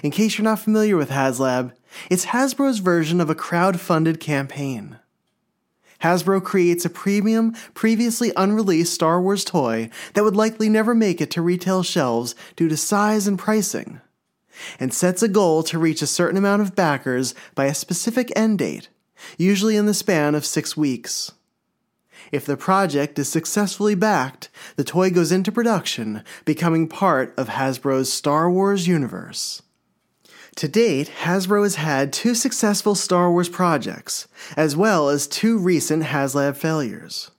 In 0.01 0.09
case 0.09 0.37
you're 0.37 0.45
not 0.45 0.59
familiar 0.59 0.95
with 0.95 1.09
HasLab, 1.09 1.73
it's 2.09 2.27
Hasbro's 2.27 2.79
version 2.79 3.19
of 3.19 3.29
a 3.29 3.35
crowd-funded 3.35 4.21
campaign. 4.21 4.99
Hasbro 6.01 6.45
creates 6.45 6.85
a 6.85 6.89
premium, 6.89 7.51
previously 7.73 8.31
unreleased 8.37 8.93
Star 8.93 9.21
Wars 9.21 9.43
toy 9.43 9.89
that 10.13 10.23
would 10.23 10.37
likely 10.37 10.69
never 10.69 10.95
make 10.95 11.19
it 11.19 11.29
to 11.31 11.41
retail 11.41 11.83
shelves 11.83 12.35
due 12.55 12.69
to 12.69 12.77
size 12.77 13.27
and 13.27 13.37
pricing 13.37 13.99
and 14.79 14.93
sets 14.93 15.21
a 15.21 15.27
goal 15.27 15.63
to 15.63 15.79
reach 15.79 16.01
a 16.01 16.07
certain 16.07 16.37
amount 16.37 16.61
of 16.61 16.75
backers 16.75 17.33
by 17.55 17.65
a 17.65 17.73
specific 17.73 18.31
end 18.35 18.59
date, 18.59 18.89
usually 19.37 19.75
in 19.75 19.85
the 19.85 19.93
span 19.93 20.35
of 20.35 20.45
six 20.45 20.75
weeks. 20.75 21.31
If 22.31 22.45
the 22.45 22.57
project 22.57 23.17
is 23.19 23.29
successfully 23.29 23.95
backed, 23.95 24.49
the 24.75 24.83
toy 24.83 25.09
goes 25.09 25.31
into 25.31 25.51
production, 25.51 26.23
becoming 26.45 26.87
part 26.87 27.33
of 27.37 27.49
Hasbro's 27.49 28.11
Star 28.11 28.51
Wars 28.51 28.87
universe. 28.87 29.61
To 30.57 30.67
date, 30.67 31.11
Hasbro 31.21 31.63
has 31.63 31.75
had 31.75 32.11
two 32.11 32.33
successful 32.33 32.95
Star 32.95 33.31
Wars 33.31 33.47
projects, 33.47 34.27
as 34.57 34.75
well 34.75 35.07
as 35.07 35.27
two 35.27 35.57
recent 35.57 36.05
HasLab 36.05 36.57
failures. 36.57 37.31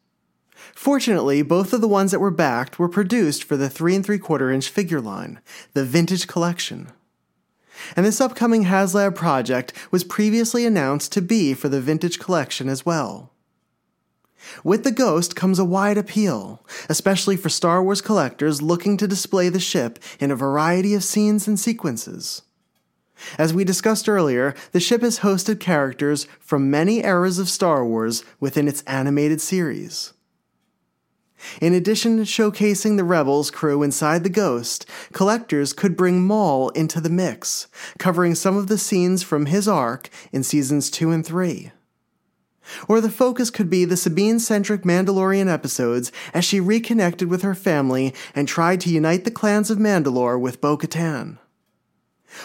Fortunately, 0.72 1.42
both 1.42 1.72
of 1.72 1.80
the 1.80 1.88
ones 1.88 2.12
that 2.12 2.20
were 2.20 2.30
backed 2.30 2.78
were 2.78 2.88
produced 2.88 3.42
for 3.42 3.56
the 3.56 3.68
3 3.68 3.96
and 3.96 4.06
3 4.06 4.18
quarter 4.18 4.52
inch 4.52 4.68
figure 4.68 5.00
line, 5.00 5.40
the 5.74 5.84
Vintage 5.84 6.28
Collection 6.28 6.92
and 7.96 8.04
this 8.04 8.20
upcoming 8.20 8.64
HasLab 8.64 9.14
project 9.14 9.72
was 9.90 10.04
previously 10.04 10.64
announced 10.66 11.12
to 11.12 11.22
be 11.22 11.54
for 11.54 11.68
the 11.68 11.80
Vintage 11.80 12.18
Collection 12.18 12.68
as 12.68 12.84
well. 12.84 13.32
With 14.64 14.84
the 14.84 14.92
Ghost 14.92 15.36
comes 15.36 15.58
a 15.58 15.64
wide 15.64 15.98
appeal, 15.98 16.64
especially 16.88 17.36
for 17.36 17.48
Star 17.48 17.82
Wars 17.82 18.00
collectors 18.00 18.62
looking 18.62 18.96
to 18.96 19.08
display 19.08 19.48
the 19.48 19.60
ship 19.60 19.98
in 20.20 20.30
a 20.30 20.36
variety 20.36 20.94
of 20.94 21.04
scenes 21.04 21.46
and 21.46 21.58
sequences. 21.58 22.42
As 23.36 23.52
we 23.52 23.64
discussed 23.64 24.08
earlier, 24.08 24.54
the 24.72 24.80
ship 24.80 25.02
has 25.02 25.20
hosted 25.20 25.58
characters 25.58 26.26
from 26.40 26.70
many 26.70 27.04
eras 27.04 27.38
of 27.38 27.48
Star 27.48 27.84
Wars 27.84 28.24
within 28.38 28.68
its 28.68 28.82
animated 28.82 29.40
series. 29.40 30.12
In 31.60 31.72
addition 31.72 32.16
to 32.16 32.22
showcasing 32.22 32.96
the 32.96 33.04
Rebels 33.04 33.50
crew 33.50 33.82
inside 33.82 34.24
the 34.24 34.30
Ghost, 34.30 34.86
collectors 35.12 35.72
could 35.72 35.96
bring 35.96 36.24
Maul 36.24 36.70
into 36.70 37.00
the 37.00 37.10
mix, 37.10 37.68
covering 37.98 38.34
some 38.34 38.56
of 38.56 38.66
the 38.66 38.78
scenes 38.78 39.22
from 39.22 39.46
his 39.46 39.68
arc 39.68 40.08
in 40.32 40.42
seasons 40.42 40.90
2 40.90 41.10
and 41.10 41.24
3. 41.24 41.72
Or 42.86 43.00
the 43.00 43.10
focus 43.10 43.50
could 43.50 43.70
be 43.70 43.84
the 43.84 43.96
Sabine 43.96 44.38
centric 44.38 44.82
Mandalorian 44.82 45.48
episodes 45.48 46.12
as 46.34 46.44
she 46.44 46.60
reconnected 46.60 47.28
with 47.28 47.42
her 47.42 47.54
family 47.54 48.14
and 48.34 48.46
tried 48.46 48.80
to 48.82 48.90
unite 48.90 49.24
the 49.24 49.30
clans 49.30 49.70
of 49.70 49.78
Mandalore 49.78 50.38
with 50.38 50.60
Bo 50.60 50.76
Katan. 50.76 51.38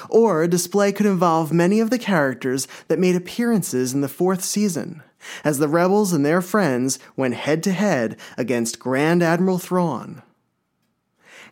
Or 0.10 0.42
a 0.42 0.48
display 0.48 0.92
could 0.94 1.06
involve 1.06 1.52
many 1.52 1.80
of 1.82 1.90
the 1.90 2.00
characters 2.00 2.68
that 2.88 3.00
made 3.00 3.16
appearances 3.16 3.94
in 3.94 4.02
the 4.02 4.08
fourth 4.08 4.44
season 4.44 5.04
as 5.44 5.60
the 5.60 5.68
rebels 5.68 6.14
and 6.14 6.26
their 6.26 6.42
friends 6.42 7.00
went 7.16 7.34
head 7.34 7.64
to 7.64 7.72
head 7.72 8.18
against 8.38 8.80
Grand 8.80 9.24
Admiral 9.24 9.58
Thrawn. 9.58 10.22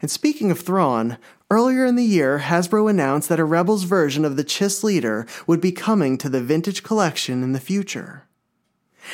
And 0.01 0.09
speaking 0.09 0.49
of 0.49 0.59
Thrawn, 0.59 1.17
earlier 1.51 1.85
in 1.85 1.95
the 1.95 2.03
year, 2.03 2.39
Hasbro 2.39 2.89
announced 2.89 3.29
that 3.29 3.39
a 3.39 3.45
Rebels 3.45 3.83
version 3.83 4.25
of 4.25 4.35
the 4.35 4.43
Chiss 4.43 4.83
leader 4.83 5.27
would 5.45 5.61
be 5.61 5.71
coming 5.71 6.17
to 6.17 6.29
the 6.29 6.41
Vintage 6.41 6.81
Collection 6.81 7.43
in 7.43 7.53
the 7.53 7.59
future. 7.59 8.27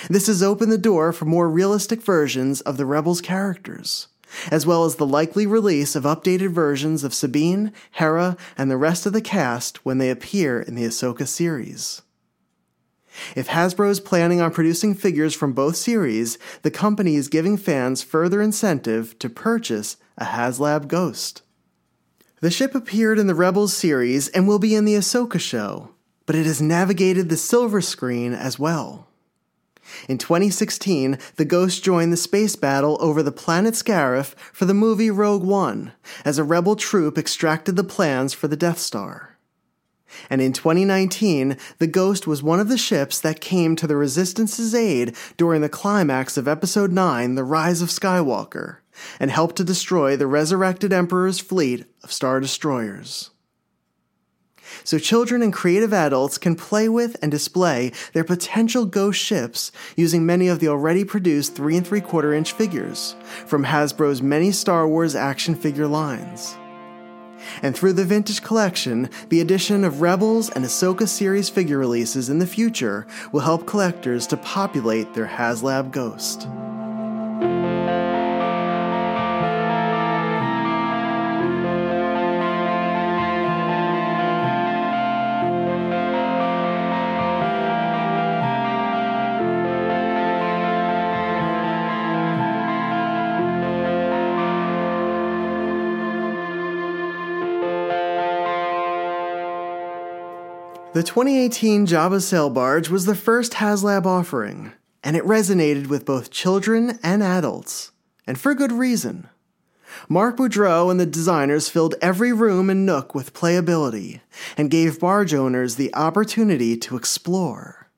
This 0.09 0.27
has 0.27 0.43
opened 0.43 0.71
the 0.71 0.77
door 0.77 1.11
for 1.11 1.25
more 1.25 1.49
realistic 1.49 2.01
versions 2.01 2.61
of 2.61 2.77
the 2.77 2.85
Rebels 2.85 3.21
characters, 3.21 4.07
as 4.51 4.65
well 4.65 4.85
as 4.85 4.95
the 4.95 5.05
likely 5.05 5.45
release 5.45 5.95
of 5.95 6.03
updated 6.03 6.51
versions 6.51 7.03
of 7.03 7.13
Sabine, 7.13 7.73
Hera, 7.91 8.37
and 8.57 8.71
the 8.71 8.77
rest 8.77 9.05
of 9.05 9.13
the 9.13 9.21
cast 9.21 9.85
when 9.85 9.97
they 9.97 10.09
appear 10.09 10.61
in 10.61 10.75
the 10.75 10.85
Ahsoka 10.85 11.27
series. 11.27 12.01
If 13.35 13.47
Hasbro 13.47 13.89
is 13.89 13.99
planning 13.99 14.41
on 14.41 14.51
producing 14.51 14.95
figures 14.95 15.33
from 15.33 15.53
both 15.53 15.75
series, 15.75 16.37
the 16.61 16.71
company 16.71 17.15
is 17.15 17.27
giving 17.27 17.57
fans 17.57 18.03
further 18.03 18.41
incentive 18.41 19.17
to 19.19 19.29
purchase 19.29 19.97
a 20.17 20.25
HasLab 20.25 20.87
Ghost. 20.87 21.41
The 22.39 22.51
ship 22.51 22.75
appeared 22.75 23.17
in 23.17 23.27
the 23.27 23.35
Rebels 23.35 23.73
series 23.73 24.27
and 24.29 24.47
will 24.47 24.59
be 24.59 24.75
in 24.75 24.85
the 24.85 24.95
Ahsoka 24.95 25.39
show, 25.39 25.91
but 26.25 26.35
it 26.35 26.45
has 26.45 26.61
navigated 26.61 27.29
the 27.29 27.37
silver 27.37 27.81
screen 27.81 28.33
as 28.33 28.59
well. 28.59 29.07
In 30.07 30.17
2016, 30.17 31.17
the 31.37 31.45
Ghost 31.45 31.83
joined 31.83 32.11
the 32.11 32.17
space 32.17 32.55
battle 32.55 32.97
over 32.99 33.23
the 33.23 33.31
planet 33.31 33.73
Scarif 33.73 34.35
for 34.53 34.65
the 34.65 34.73
movie 34.73 35.09
Rogue 35.09 35.43
One, 35.43 35.93
as 36.25 36.37
a 36.37 36.43
rebel 36.43 36.75
troop 36.75 37.17
extracted 37.17 37.75
the 37.75 37.83
plans 37.83 38.33
for 38.33 38.47
the 38.47 38.57
Death 38.57 38.79
Star. 38.79 39.36
And 40.29 40.41
in 40.41 40.53
2019, 40.53 41.57
the 41.79 41.87
Ghost 41.87 42.27
was 42.27 42.43
one 42.43 42.59
of 42.59 42.69
the 42.69 42.77
ships 42.77 43.19
that 43.19 43.41
came 43.41 43.75
to 43.75 43.87
the 43.87 43.97
Resistance's 43.97 44.73
aid 44.73 45.15
during 45.37 45.61
the 45.61 45.69
climax 45.69 46.37
of 46.37 46.47
Episode 46.47 46.91
9, 46.91 47.35
The 47.35 47.43
Rise 47.43 47.81
of 47.81 47.89
Skywalker, 47.89 48.77
and 49.19 49.31
helped 49.31 49.55
to 49.57 49.63
destroy 49.63 50.15
the 50.15 50.27
resurrected 50.27 50.93
Emperor's 50.93 51.39
fleet 51.39 51.85
of 52.03 52.11
Star 52.11 52.39
Destroyers. 52.39 53.31
So 54.83 54.99
children 54.99 55.41
and 55.41 55.53
creative 55.53 55.93
adults 55.93 56.37
can 56.37 56.55
play 56.55 56.89
with 56.89 57.15
and 57.21 57.31
display 57.31 57.91
their 58.13 58.23
potential 58.23 58.85
ghost 58.85 59.19
ships 59.19 59.71
using 59.95 60.25
many 60.25 60.47
of 60.47 60.59
the 60.59 60.67
already 60.67 61.03
produced 61.03 61.55
3 61.55 61.77
and 61.77 61.87
3 61.87 62.01
quarter 62.01 62.33
inch 62.33 62.53
figures 62.53 63.15
from 63.45 63.65
Hasbro's 63.65 64.21
many 64.21 64.51
Star 64.51 64.87
Wars 64.87 65.15
action 65.15 65.55
figure 65.55 65.87
lines. 65.87 66.57
And 67.61 67.75
through 67.75 67.93
the 67.93 68.05
Vintage 68.05 68.41
Collection, 68.41 69.09
the 69.29 69.41
addition 69.41 69.83
of 69.83 70.01
Rebels 70.01 70.49
and 70.49 70.63
Ahsoka 70.65 71.07
series 71.07 71.49
figure 71.49 71.77
releases 71.77 72.29
in 72.29 72.39
the 72.39 72.47
future 72.47 73.05
will 73.31 73.41
help 73.41 73.65
collectors 73.65 74.27
to 74.27 74.37
populate 74.37 75.13
their 75.13 75.27
HasLab 75.27 75.91
Ghost. 75.91 76.47
The 100.97 101.03
2018 101.03 101.85
Jabba 101.85 102.19
Sail 102.23 102.49
Barge 102.49 102.89
was 102.89 103.05
the 103.05 103.13
first 103.13 103.51
HasLab 103.53 104.07
offering, 104.07 104.73
and 105.03 105.15
it 105.15 105.23
resonated 105.25 105.85
with 105.85 106.07
both 106.07 106.31
children 106.31 106.97
and 107.03 107.21
adults, 107.21 107.91
and 108.25 108.35
for 108.35 108.55
good 108.55 108.71
reason. 108.71 109.29
Mark 110.09 110.37
Boudreau 110.37 110.89
and 110.89 110.99
the 110.99 111.05
designers 111.05 111.69
filled 111.69 111.93
every 112.01 112.33
room 112.33 112.67
and 112.71 112.83
nook 112.83 113.13
with 113.13 113.35
playability 113.35 114.21
and 114.57 114.71
gave 114.71 114.99
barge 114.99 115.35
owners 115.35 115.75
the 115.75 115.93
opportunity 115.93 116.75
to 116.77 116.97
explore. 116.97 117.91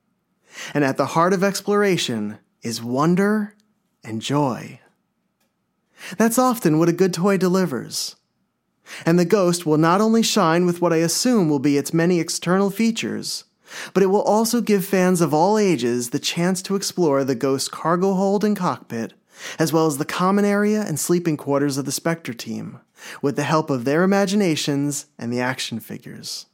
And 0.73 0.83
at 0.83 0.97
the 0.97 1.05
heart 1.15 1.31
of 1.31 1.41
exploration 1.41 2.39
is 2.63 2.83
wonder 2.83 3.55
and 4.03 4.21
joy. 4.21 4.81
That's 6.17 6.37
often 6.37 6.77
what 6.77 6.89
a 6.89 6.91
good 6.91 7.13
toy 7.13 7.37
delivers. 7.37 8.17
And 9.05 9.19
the 9.19 9.25
Ghost 9.25 9.65
will 9.65 9.77
not 9.77 10.01
only 10.01 10.23
shine 10.23 10.65
with 10.65 10.81
what 10.81 10.93
I 10.93 10.97
assume 10.97 11.49
will 11.49 11.59
be 11.59 11.77
its 11.77 11.93
many 11.93 12.19
external 12.19 12.69
features, 12.69 13.45
but 13.93 14.03
it 14.03 14.07
will 14.07 14.21
also 14.21 14.61
give 14.61 14.85
fans 14.85 15.21
of 15.21 15.33
all 15.33 15.57
ages 15.57 16.09
the 16.09 16.19
chance 16.19 16.61
to 16.63 16.75
explore 16.75 17.23
the 17.23 17.35
Ghost 17.35 17.71
cargo 17.71 18.13
hold 18.13 18.43
and 18.43 18.57
cockpit, 18.57 19.13
as 19.57 19.71
well 19.71 19.87
as 19.87 19.97
the 19.97 20.05
common 20.05 20.45
area 20.45 20.81
and 20.81 20.99
sleeping 20.99 21.37
quarters 21.37 21.77
of 21.77 21.85
the 21.85 21.91
Spectre 21.91 22.33
team, 22.33 22.79
with 23.21 23.35
the 23.35 23.43
help 23.43 23.69
of 23.69 23.85
their 23.85 24.03
imaginations 24.03 25.05
and 25.17 25.31
the 25.31 25.39
action 25.39 25.79
figures. 25.79 26.47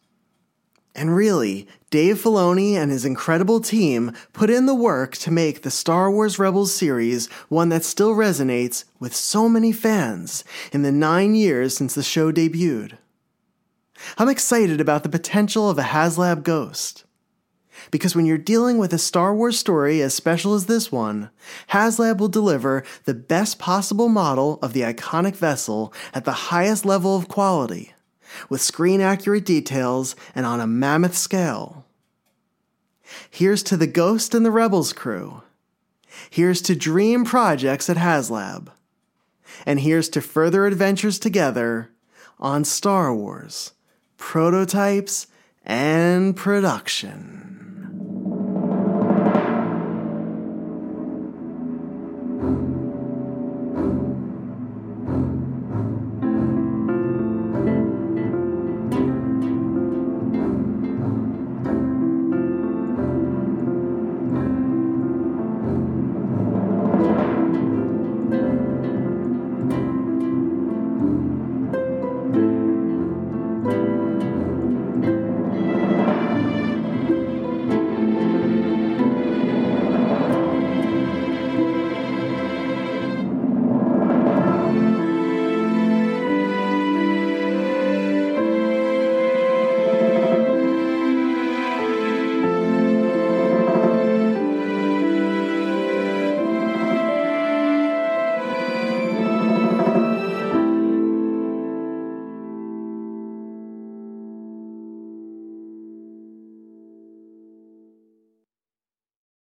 And 0.95 1.13
really, 1.13 1.67
Dave 1.89 2.23
Filoni 2.23 2.75
and 2.75 2.89
his 2.89 3.03
incredible 3.03 3.59
team 3.59 4.13
put 4.31 4.49
in 4.49 4.65
the 4.65 4.73
work 4.73 5.17
to 5.17 5.31
make 5.31 5.61
the 5.61 5.69
Star 5.69 6.09
Wars 6.09 6.39
Rebels 6.39 6.73
series 6.73 7.27
one 7.49 7.67
that 7.69 7.83
still 7.83 8.15
resonates 8.15 8.85
with 8.97 9.13
so 9.13 9.49
many 9.49 9.73
fans 9.73 10.45
in 10.71 10.83
the 10.83 10.93
nine 10.93 11.35
years 11.35 11.75
since 11.75 11.93
the 11.93 12.03
show 12.03 12.31
debuted. 12.31 12.97
I'm 14.17 14.29
excited 14.29 14.79
about 14.79 15.03
the 15.03 15.09
potential 15.09 15.69
of 15.69 15.77
a 15.77 15.83
HasLab 15.83 16.43
Ghost. 16.43 17.03
Because 17.91 18.15
when 18.15 18.25
you're 18.25 18.37
dealing 18.37 18.77
with 18.77 18.93
a 18.93 18.97
Star 18.97 19.35
Wars 19.35 19.59
story 19.59 20.01
as 20.01 20.13
special 20.13 20.53
as 20.53 20.67
this 20.67 20.93
one, 20.93 21.29
HasLab 21.71 22.19
will 22.19 22.29
deliver 22.29 22.85
the 23.03 23.13
best 23.13 23.59
possible 23.59 24.07
model 24.07 24.59
of 24.61 24.71
the 24.71 24.81
iconic 24.81 25.35
vessel 25.35 25.93
at 26.13 26.23
the 26.23 26.31
highest 26.31 26.85
level 26.85 27.17
of 27.17 27.27
quality 27.27 27.94
with 28.49 28.61
screen 28.61 29.01
accurate 29.01 29.45
details 29.45 30.15
and 30.33 30.45
on 30.45 30.59
a 30.59 30.67
mammoth 30.67 31.15
scale. 31.15 31.85
Here's 33.29 33.63
to 33.63 33.77
the 33.77 33.87
Ghost 33.87 34.33
and 34.33 34.45
the 34.45 34.51
Rebels 34.51 34.93
crew. 34.93 35.43
Here's 36.29 36.61
to 36.63 36.75
dream 36.75 37.25
projects 37.25 37.89
at 37.89 37.97
HasLab. 37.97 38.69
And 39.65 39.79
here's 39.79 40.09
to 40.09 40.21
further 40.21 40.65
adventures 40.65 41.19
together 41.19 41.91
on 42.39 42.65
Star 42.65 43.13
Wars, 43.13 43.71
prototypes, 44.17 45.27
and 45.63 46.35
production. 46.35 47.74